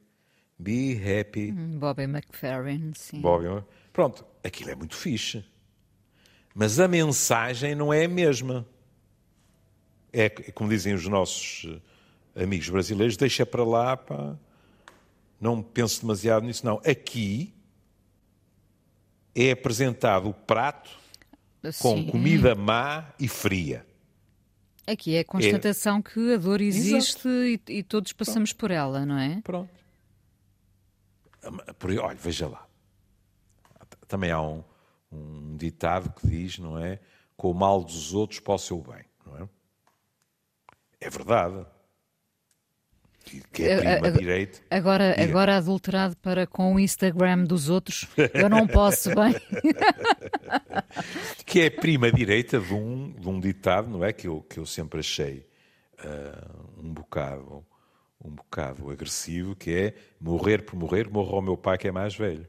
Be 0.58 1.00
Happy. 1.02 1.50
Hum, 1.50 1.78
Bobby 1.78 2.02
McFerrin, 2.02 2.92
sim. 2.94 3.22
Bobby, 3.22 3.64
pronto, 3.90 4.22
aquilo 4.44 4.68
é 4.68 4.74
muito 4.74 4.94
fixe. 4.94 5.42
Mas 6.54 6.80
a 6.80 6.88
mensagem 6.88 7.74
não 7.74 7.92
é 7.92 8.04
a 8.04 8.08
mesma. 8.08 8.66
É, 10.12 10.28
como 10.28 10.68
dizem 10.68 10.92
os 10.94 11.06
nossos 11.06 11.66
eh, 12.34 12.42
amigos 12.42 12.68
brasileiros, 12.68 13.16
deixa 13.16 13.46
para 13.46 13.64
lá, 13.64 13.96
pá, 13.96 14.36
não 15.40 15.62
pense 15.62 16.00
demasiado 16.00 16.44
nisso, 16.44 16.66
não. 16.66 16.80
Aqui 16.84 17.54
é 19.34 19.52
apresentado 19.52 20.28
o 20.28 20.34
prato 20.34 20.90
com 21.80 22.04
comida 22.06 22.54
má 22.54 23.12
e 23.18 23.28
fria. 23.28 23.86
Aqui 24.86 25.14
é 25.14 25.20
a 25.20 25.24
constatação 25.24 25.98
é... 25.98 26.02
que 26.02 26.34
a 26.34 26.36
dor 26.36 26.60
existe 26.60 27.28
e, 27.28 27.60
e, 27.68 27.82
todos 27.82 28.12
passamos 28.12 28.52
Pronto. 28.52 28.60
por 28.60 28.70
ela, 28.72 29.06
não 29.06 29.18
é? 29.18 29.40
Pronto. 29.42 29.70
Por, 31.78 31.90
olha, 31.98 32.18
veja 32.20 32.48
lá. 32.48 32.66
Também 34.08 34.32
há 34.32 34.40
um 34.42 34.64
ditado 35.60 36.12
que 36.12 36.26
diz, 36.26 36.58
não 36.58 36.78
é? 36.78 36.98
Com 37.36 37.50
o 37.50 37.54
mal 37.54 37.82
dos 37.82 38.14
outros 38.14 38.40
para 38.40 38.54
o 38.54 38.58
seu 38.58 38.78
bem, 38.78 39.04
não 39.24 39.36
é? 39.38 39.48
É 41.00 41.10
verdade. 41.10 41.64
Que 43.52 43.64
é 43.64 43.76
prima 43.76 43.96
agora, 43.96 44.12
direito. 44.12 44.62
Agora, 44.70 45.22
agora 45.22 45.56
adulterado 45.56 46.16
para 46.16 46.46
com 46.46 46.74
o 46.74 46.80
Instagram 46.80 47.44
dos 47.44 47.68
outros, 47.68 48.08
eu 48.34 48.48
não 48.48 48.66
posso 48.66 49.10
bem. 49.14 49.34
que 51.46 51.60
é 51.60 51.70
prima 51.70 52.10
direita 52.10 52.58
de 52.58 52.74
um, 52.74 53.12
de 53.12 53.28
um 53.28 53.38
ditado, 53.38 53.88
não 53.88 54.04
é? 54.04 54.12
Que 54.12 54.26
eu, 54.26 54.40
que 54.42 54.58
eu 54.58 54.66
sempre 54.66 55.00
achei 55.00 55.46
uh, 56.02 56.82
um 56.82 56.92
bocado 56.92 57.64
um 58.22 58.30
bocado 58.30 58.90
agressivo, 58.90 59.56
que 59.56 59.74
é 59.74 59.94
morrer 60.20 60.62
por 60.62 60.76
morrer, 60.76 61.08
morro 61.08 61.36
ao 61.36 61.42
meu 61.42 61.56
pai 61.56 61.78
que 61.78 61.88
é 61.88 61.92
mais 61.92 62.14
velho. 62.14 62.46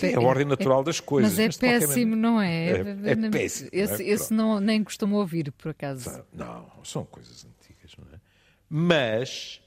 Que 0.00 0.14
é 0.14 0.16
a 0.16 0.20
ordem 0.20 0.46
natural 0.46 0.82
das 0.82 0.98
coisas. 1.00 1.32
Mas 1.32 1.38
é 1.38 1.46
mas 1.46 1.56
péssimo, 1.58 2.16
não 2.16 2.40
é? 2.40 2.70
É, 2.70 2.80
é 3.04 3.30
péssimo. 3.30 3.68
Esse, 3.72 3.92
não, 3.92 4.00
é? 4.00 4.08
esse 4.08 4.34
não 4.34 4.60
nem 4.60 4.82
costumo 4.82 5.16
ouvir, 5.16 5.52
por 5.52 5.70
acaso. 5.70 6.24
Não, 6.32 6.66
são 6.82 7.04
coisas 7.04 7.44
antigas, 7.44 7.92
não 7.98 8.06
é? 8.14 8.20
Mas, 8.68 9.60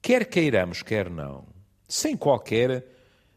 quer 0.00 0.24
queiramos, 0.24 0.82
quer 0.82 1.10
não, 1.10 1.44
sem 1.88 2.16
qualquer 2.16 2.86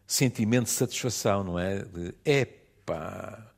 sentimento 0.05 0.65
de 0.65 0.71
satisfação, 0.71 1.43
não 1.43 1.59
é? 1.59 1.79
De, 1.83 2.13
epá, 2.23 3.51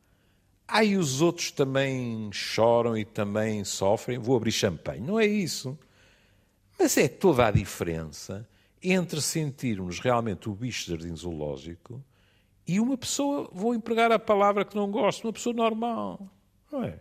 aí 0.67 0.97
os 0.97 1.21
outros 1.21 1.51
também 1.51 2.31
choram 2.31 2.97
e 2.97 3.05
também 3.05 3.63
sofrem, 3.63 4.17
vou 4.17 4.35
abrir 4.35 4.51
champanhe. 4.51 5.01
Não 5.01 5.19
é 5.19 5.25
isso. 5.25 5.77
Mas 6.79 6.97
é 6.97 7.07
toda 7.07 7.45
a 7.45 7.51
diferença 7.51 8.47
entre 8.81 9.21
sentirmos 9.21 9.99
realmente 9.99 10.49
o 10.49 10.53
bicho 10.53 10.85
de 10.85 10.91
jardim 10.91 11.15
zoológico 11.15 12.01
e 12.69 12.79
uma 12.79 12.95
pessoa, 12.95 13.49
vou 13.51 13.73
empregar 13.73 14.11
a 14.11 14.19
palavra 14.19 14.63
que 14.63 14.75
não 14.75 14.91
gosto, 14.91 15.23
uma 15.23 15.33
pessoa 15.33 15.55
normal, 15.55 16.29
não 16.71 16.83
é? 16.83 16.99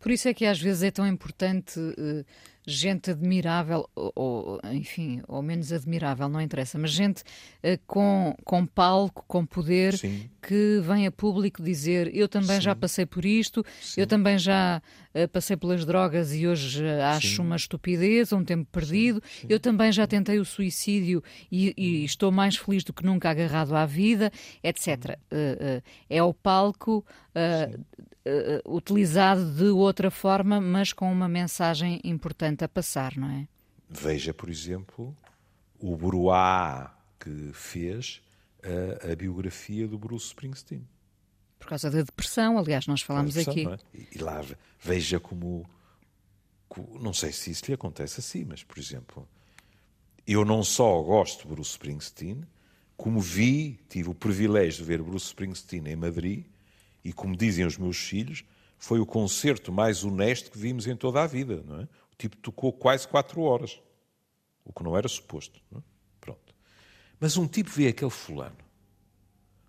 Por 0.00 0.10
isso 0.10 0.28
é 0.28 0.34
que 0.34 0.44
às 0.44 0.60
vezes 0.60 0.82
é 0.82 0.90
tão 0.90 1.06
importante 1.06 1.78
uh, 1.78 2.24
gente 2.68 3.10
admirável, 3.10 3.88
ou, 3.94 4.12
ou, 4.14 4.60
enfim, 4.72 5.22
ou 5.26 5.40
menos 5.40 5.72
admirável, 5.72 6.28
não 6.28 6.40
interessa, 6.40 6.78
mas 6.78 6.90
gente 6.90 7.22
uh, 7.22 7.78
com, 7.86 8.36
com 8.44 8.66
palco, 8.66 9.24
com 9.26 9.46
poder, 9.46 9.96
Sim. 9.96 10.28
que 10.42 10.80
vem 10.82 11.06
a 11.06 11.10
público 11.10 11.62
dizer: 11.62 12.14
Eu 12.14 12.28
também 12.28 12.56
Sim. 12.56 12.62
já 12.62 12.76
passei 12.76 13.06
por 13.06 13.24
isto, 13.24 13.64
Sim. 13.80 14.02
eu 14.02 14.06
também 14.06 14.38
já 14.38 14.82
uh, 15.14 15.28
passei 15.28 15.56
pelas 15.56 15.86
drogas 15.86 16.34
e 16.34 16.46
hoje 16.46 16.84
acho 16.86 17.40
uma 17.40 17.56
estupidez, 17.56 18.32
um 18.32 18.44
tempo 18.44 18.68
perdido, 18.70 19.22
eu 19.48 19.58
também 19.58 19.90
já 19.90 20.06
tentei 20.06 20.38
o 20.38 20.44
suicídio 20.44 21.22
e, 21.50 21.72
e, 21.76 22.04
estou 22.04 22.30
mais 22.30 22.56
feliz 22.56 22.84
do 22.84 22.92
que 22.92 23.04
nunca 23.04 23.30
agarrado 23.30 23.74
à 23.74 23.86
vida, 23.86 24.30
etc. 24.62 25.18
é 26.10 26.22
o 26.22 26.34
palco 26.34 27.04
uh, 28.64 28.74
utilizado 28.74 29.44
de 29.52 29.64
outra 29.64 30.10
forma, 30.10 30.60
mas 30.60 30.92
com 30.92 31.10
uma 31.10 31.28
mensagem 31.28 32.00
importante 32.04 32.64
a 32.64 32.68
passar, 32.68 33.16
não 33.16 33.30
é? 33.30 33.48
Veja, 33.88 34.34
por 34.34 34.48
exemplo, 34.48 35.16
o 35.78 35.96
Bruá 35.96 36.94
que 37.18 37.50
fez 37.52 38.20
a, 38.62 39.12
a 39.12 39.16
biografia 39.16 39.86
do 39.86 39.98
Bruce 39.98 40.26
Springsteen. 40.26 40.86
Por 41.58 41.68
causa 41.68 41.90
da 41.90 42.02
depressão, 42.02 42.58
aliás, 42.58 42.86
nós 42.86 43.02
falámos 43.02 43.36
aqui. 43.36 43.66
É? 43.66 43.78
E, 44.14 44.18
lá 44.18 44.44
veja 44.80 45.18
como, 45.18 45.68
como. 46.68 46.98
Não 47.00 47.12
sei 47.12 47.32
se 47.32 47.50
isso 47.50 47.64
lhe 47.66 47.74
acontece 47.74 48.20
assim, 48.20 48.44
mas, 48.44 48.62
por 48.62 48.78
exemplo, 48.78 49.28
eu 50.26 50.44
não 50.44 50.62
só 50.62 51.02
gosto 51.02 51.42
de 51.42 51.48
Bruce 51.48 51.72
Springsteen, 51.72 52.44
como 52.96 53.20
vi, 53.20 53.80
tive 53.88 54.10
o 54.10 54.14
privilégio 54.14 54.82
de 54.82 54.84
ver 54.84 55.02
Bruce 55.02 55.26
Springsteen 55.26 55.88
em 55.88 55.96
Madrid 55.96 56.44
e, 57.04 57.12
como 57.12 57.36
dizem 57.36 57.64
os 57.64 57.76
meus 57.76 57.96
filhos, 57.96 58.44
foi 58.78 59.00
o 59.00 59.06
concerto 59.06 59.72
mais 59.72 60.04
honesto 60.04 60.50
que 60.50 60.58
vimos 60.58 60.86
em 60.86 60.96
toda 60.96 61.22
a 61.22 61.26
vida. 61.26 61.62
Não 61.66 61.80
é? 61.80 61.84
O 61.84 62.16
tipo 62.16 62.36
tocou 62.36 62.72
quase 62.72 63.06
quatro 63.06 63.40
horas, 63.42 63.80
o 64.64 64.72
que 64.72 64.82
não 64.82 64.96
era 64.96 65.08
suposto. 65.08 65.60
Não 65.70 65.78
é? 65.78 65.82
Pronto. 66.20 66.54
Mas 67.18 67.36
um 67.36 67.46
tipo 67.46 67.70
vê 67.70 67.88
aquele 67.88 68.10
fulano 68.10 68.68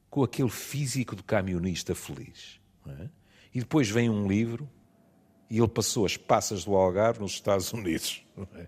com 0.09 0.23
aquele 0.23 0.49
físico 0.49 1.15
de 1.15 1.23
camionista 1.23 1.93
feliz. 1.93 2.59
É? 2.87 3.09
E 3.53 3.59
depois 3.59 3.89
vem 3.89 4.09
um 4.09 4.27
livro 4.27 4.69
e 5.49 5.57
ele 5.57 5.67
passou 5.67 6.05
as 6.05 6.17
passas 6.17 6.65
do 6.65 6.75
Algarve 6.75 7.19
nos 7.19 7.33
Estados 7.33 7.71
Unidos. 7.71 8.23
Não 8.35 8.47
é? 8.55 8.67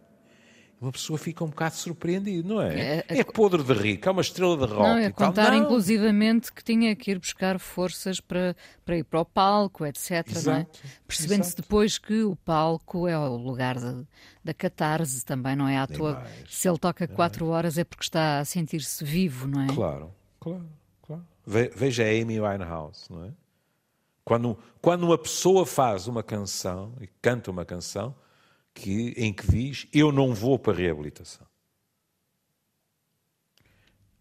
Uma 0.82 0.91
pessoa 0.91 1.19
fica 1.19 1.43
um 1.43 1.47
bocado 1.47 1.75
surpreendida, 1.75 2.49
não 2.49 2.59
é? 2.59 2.79
É, 2.79 3.05
é, 3.07 3.19
é 3.19 3.23
podre 3.23 3.63
de 3.63 3.71
rico, 3.71 4.09
é 4.09 4.11
uma 4.11 4.21
estrela 4.21 4.57
de 4.57 4.73
rock. 4.73 4.89
Não, 4.89 4.97
é 4.97 5.11
contar 5.11 5.51
não. 5.51 5.59
inclusivamente 5.59 6.51
que 6.51 6.63
tinha 6.63 6.95
que 6.95 7.11
ir 7.11 7.19
buscar 7.19 7.59
forças 7.59 8.19
para, 8.19 8.55
para 8.84 8.97
ir 8.97 9.03
para 9.03 9.21
o 9.21 9.25
palco, 9.25 9.86
etc. 9.86 10.11
É? 10.11 10.65
Percebendo-se 11.07 11.55
depois 11.55 11.99
que 11.99 12.23
o 12.23 12.36
palco 12.36 13.07
é 13.07 13.15
o 13.15 13.38
lugar 13.38 13.77
de, 13.77 14.07
da 14.43 14.55
catarse 14.55 15.23
também, 15.23 15.55
não 15.55 15.67
é 15.67 15.77
à 15.77 15.86
toa. 15.86 16.23
Se 16.49 16.67
ele 16.67 16.79
toca 16.79 17.07
quatro 17.07 17.45
horas 17.45 17.77
é 17.77 17.84
porque 17.84 18.05
está 18.05 18.39
a 18.39 18.45
sentir-se 18.45 19.03
vivo, 19.03 19.45
não 19.47 19.61
é? 19.61 19.67
Claro, 19.67 20.11
claro, 20.39 20.65
claro. 21.03 21.23
Veja 21.45 22.03
a 22.03 22.07
Amy 22.07 22.41
Winehouse, 22.41 23.05
não 23.07 23.25
é? 23.25 23.32
Quando, 24.25 24.57
quando 24.82 25.03
uma 25.03 25.17
pessoa 25.17 25.63
faz 25.63 26.07
uma 26.07 26.23
canção 26.23 26.93
e 26.99 27.07
canta 27.21 27.51
uma 27.51 27.65
canção, 27.65 28.15
que, 28.74 29.13
em 29.17 29.34
que 29.34 29.49
diz: 29.49 29.88
Eu 29.93 30.11
não 30.11 30.34
vou 30.34 30.57
para 30.57 30.74
a 30.74 30.76
reabilitação. 30.76 31.45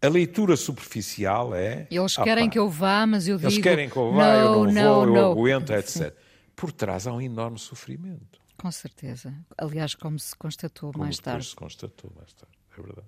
A 0.01 0.07
leitura 0.07 0.57
superficial 0.57 1.53
é. 1.53 1.87
Eles 1.91 2.15
querem 2.15 2.49
que 2.49 2.57
eu 2.57 2.67
vá, 2.67 3.05
mas 3.05 3.27
eu 3.27 3.37
digo. 3.37 3.49
Eles 3.49 3.61
querem 3.61 3.87
que 3.87 3.97
eu 3.97 4.11
vá, 4.11 4.35
eu 4.35 4.65
não, 4.65 4.71
não 4.71 4.95
vou, 4.95 5.05
não. 5.05 5.15
eu 5.15 5.31
aguento, 5.31 5.71
etc. 5.71 6.15
Por 6.55 6.71
trás 6.71 7.05
há 7.05 7.13
um 7.13 7.21
enorme 7.21 7.59
sofrimento. 7.59 8.41
Com 8.57 8.71
certeza. 8.71 9.33
Aliás, 9.57 9.95
como 9.95 10.17
se 10.17 10.35
constatou 10.35 10.91
como 10.91 11.03
mais 11.03 11.19
tarde. 11.19 11.45
se 11.45 11.55
constatou 11.55 12.11
mais 12.15 12.33
tarde, 12.33 12.57
é 12.77 12.81
verdade. 12.81 13.07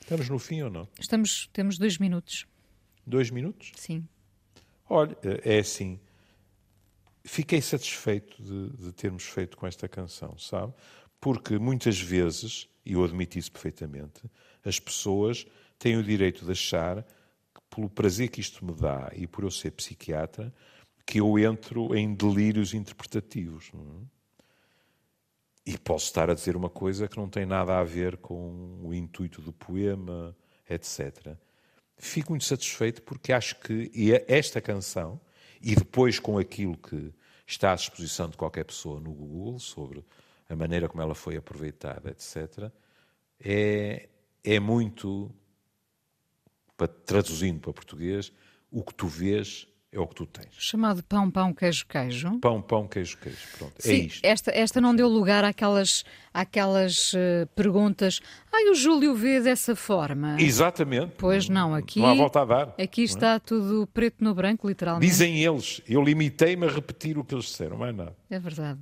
Estamos 0.00 0.28
no 0.28 0.38
fim 0.38 0.62
ou 0.62 0.70
não? 0.70 0.88
Estamos, 1.00 1.48
temos 1.52 1.78
dois 1.78 1.98
minutos. 1.98 2.46
Dois 3.04 3.30
minutos? 3.30 3.72
Sim. 3.76 4.06
Olha, 4.88 5.16
é 5.22 5.58
assim. 5.58 5.98
Fiquei 7.26 7.60
satisfeito 7.60 8.40
de, 8.40 8.70
de 8.70 8.92
termos 8.92 9.24
feito 9.24 9.56
com 9.56 9.66
esta 9.66 9.88
canção, 9.88 10.38
sabe? 10.38 10.72
Porque 11.20 11.58
muitas 11.58 12.00
vezes, 12.00 12.68
e 12.84 12.92
eu 12.92 13.02
admito 13.02 13.36
isso 13.36 13.50
perfeitamente, 13.50 14.22
as 14.64 14.78
pessoas 14.78 15.44
têm 15.76 15.96
o 15.96 16.04
direito 16.04 16.44
de 16.44 16.52
achar 16.52 17.02
que, 17.02 17.60
pelo 17.68 17.90
prazer 17.90 18.28
que 18.28 18.40
isto 18.40 18.64
me 18.64 18.72
dá 18.72 19.10
e 19.12 19.26
por 19.26 19.42
eu 19.42 19.50
ser 19.50 19.72
psiquiatra, 19.72 20.54
que 21.04 21.18
eu 21.18 21.36
entro 21.36 21.96
em 21.96 22.14
delírios 22.14 22.72
interpretativos. 22.72 23.72
É? 23.74 24.06
E 25.72 25.78
posso 25.78 26.06
estar 26.06 26.30
a 26.30 26.34
dizer 26.34 26.54
uma 26.54 26.70
coisa 26.70 27.08
que 27.08 27.16
não 27.16 27.28
tem 27.28 27.44
nada 27.44 27.76
a 27.76 27.82
ver 27.82 28.18
com 28.18 28.80
o 28.84 28.94
intuito 28.94 29.42
do 29.42 29.52
poema, 29.52 30.36
etc. 30.70 31.36
Fico 31.98 32.30
muito 32.30 32.44
satisfeito 32.44 33.02
porque 33.02 33.32
acho 33.32 33.58
que 33.58 33.90
esta 34.28 34.60
canção, 34.60 35.20
e 35.66 35.74
depois 35.74 36.20
com 36.20 36.38
aquilo 36.38 36.76
que 36.76 37.12
está 37.44 37.72
à 37.72 37.74
disposição 37.74 38.28
de 38.28 38.36
qualquer 38.36 38.64
pessoa 38.64 39.00
no 39.00 39.12
Google 39.12 39.58
sobre 39.58 40.04
a 40.48 40.54
maneira 40.54 40.88
como 40.88 41.02
ela 41.02 41.12
foi 41.12 41.36
aproveitada, 41.36 42.08
etc., 42.08 42.70
é, 43.40 44.08
é 44.44 44.60
muito, 44.60 45.28
traduzindo 47.04 47.58
para 47.58 47.72
português, 47.72 48.32
o 48.70 48.84
que 48.84 48.94
tu 48.94 49.08
vês 49.08 49.66
é 49.96 50.00
o 50.00 50.06
que 50.06 50.14
tu 50.14 50.26
tens. 50.26 50.48
Chamado 50.58 51.02
pão, 51.02 51.30
pão, 51.30 51.52
queijo, 51.52 51.86
queijo. 51.86 52.38
Pão, 52.38 52.60
pão, 52.60 52.86
queijo, 52.86 53.16
queijo. 53.18 53.38
Pronto, 53.58 53.74
é 53.78 53.82
Sim, 53.82 53.92
é 53.92 53.96
isto. 53.98 54.24
Esta, 54.24 54.50
esta 54.50 54.80
não 54.80 54.94
deu 54.94 55.08
lugar 55.08 55.44
àquelas, 55.44 56.04
àquelas 56.32 57.12
uh, 57.14 57.46
perguntas. 57.54 58.20
Ai, 58.52 58.70
o 58.70 58.74
Júlio 58.74 59.14
vê 59.14 59.40
dessa 59.40 59.74
forma. 59.74 60.36
Exatamente. 60.38 61.14
Pois 61.16 61.48
não, 61.48 61.74
aqui. 61.74 62.00
Não 62.00 62.10
há 62.10 62.14
volta 62.14 62.42
a 62.42 62.44
dar. 62.44 62.74
Aqui 62.78 63.02
é? 63.02 63.04
está 63.04 63.34
é? 63.34 63.38
tudo 63.38 63.86
preto 63.92 64.22
no 64.22 64.34
branco, 64.34 64.68
literalmente. 64.68 65.06
Dizem 65.06 65.42
eles. 65.42 65.80
Eu 65.88 66.02
limitei-me 66.02 66.66
a 66.66 66.70
repetir 66.70 67.16
o 67.18 67.24
que 67.24 67.34
eles 67.34 67.46
disseram, 67.46 67.76
mais 67.76 67.94
nada. 67.94 68.14
É 68.30 68.38
verdade. 68.38 68.80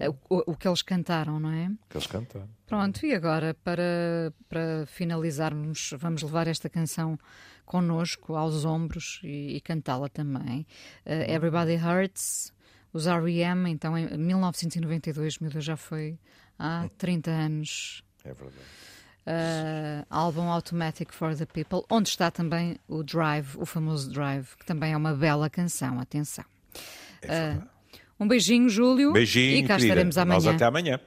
É 0.00 0.08
o, 0.08 0.16
o, 0.30 0.56
que 0.56 0.66
eles 0.66 0.80
cantaram, 0.80 1.38
não 1.38 1.50
é? 1.50 1.66
O 1.66 1.88
que 1.90 1.96
eles 1.98 2.06
cantaram. 2.06 2.48
Pronto, 2.66 3.04
e 3.04 3.14
agora, 3.14 3.54
para, 3.62 4.32
para 4.48 4.86
finalizarmos, 4.86 5.92
vamos 5.98 6.22
levar 6.22 6.48
esta 6.48 6.70
canção 6.70 7.18
connosco 7.66 8.34
aos 8.34 8.64
ombros 8.64 9.20
e, 9.22 9.56
e 9.56 9.60
cantá-la 9.60 10.08
também. 10.08 10.66
Uh, 11.04 11.30
Everybody 11.30 11.76
Hurts, 11.76 12.50
os 12.94 13.06
R.E.M., 13.06 13.70
então 13.70 13.96
em 13.96 14.16
1992, 14.16 15.38
meu 15.38 15.50
Deus, 15.50 15.66
já 15.66 15.76
foi 15.76 16.18
há 16.58 16.88
30 16.96 17.30
anos. 17.30 18.02
É 18.24 18.32
verdade. 18.32 18.56
Uh, 19.26 20.06
álbum 20.08 20.48
Automatic 20.48 21.12
for 21.12 21.36
the 21.36 21.44
People, 21.44 21.84
onde 21.90 22.08
está 22.08 22.30
também 22.30 22.78
o 22.88 23.02
Drive, 23.02 23.54
o 23.58 23.66
famoso 23.66 24.10
Drive, 24.10 24.56
que 24.56 24.64
também 24.64 24.94
é 24.94 24.96
uma 24.96 25.12
bela 25.12 25.50
canção, 25.50 26.00
atenção. 26.00 26.44
É 27.20 27.52
uh, 27.52 27.79
um 28.20 28.28
beijinho, 28.28 28.68
Júlio. 28.68 29.12
Beijinho, 29.12 29.56
e 29.56 29.62
cá 29.62 29.76
querida. 29.76 29.86
estaremos 29.86 30.18
amanhã. 30.18 30.36
Nós 30.36 30.46
até 30.46 30.64
amanhã. 30.66 31.00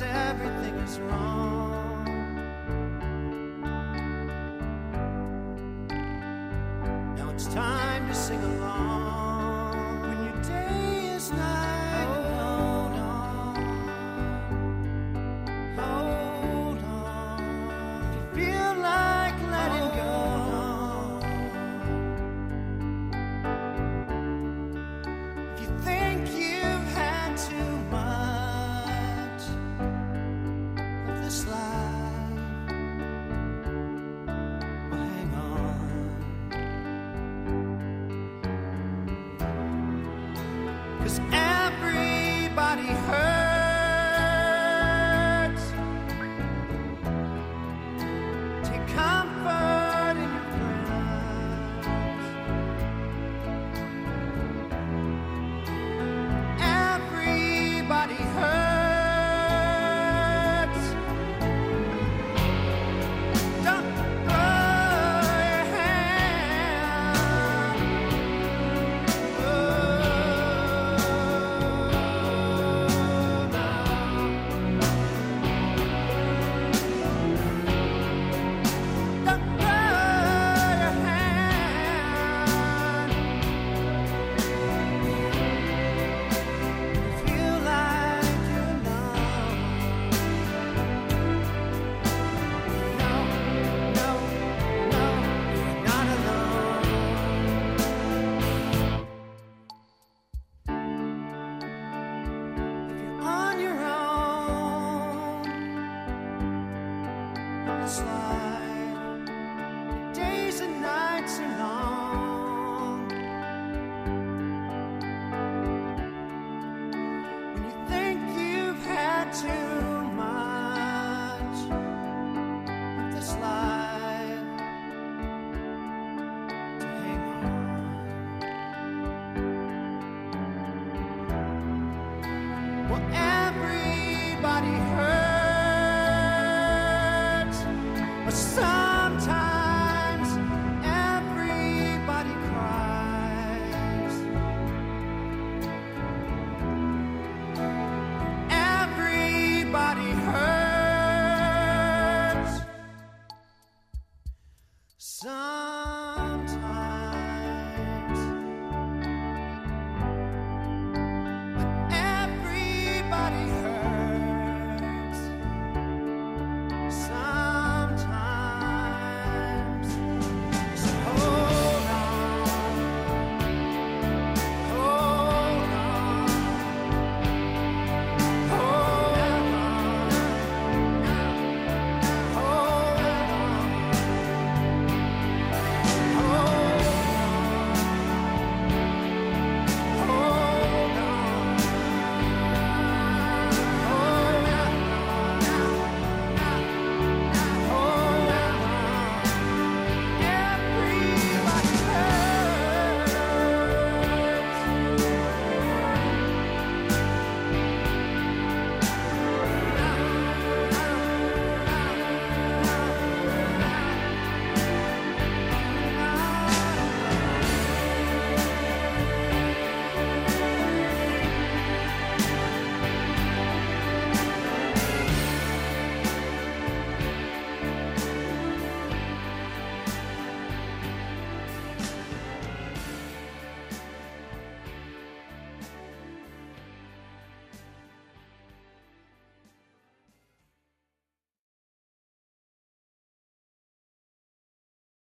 Everything 0.00 0.74
is 0.78 0.98
wrong. 1.00 1.61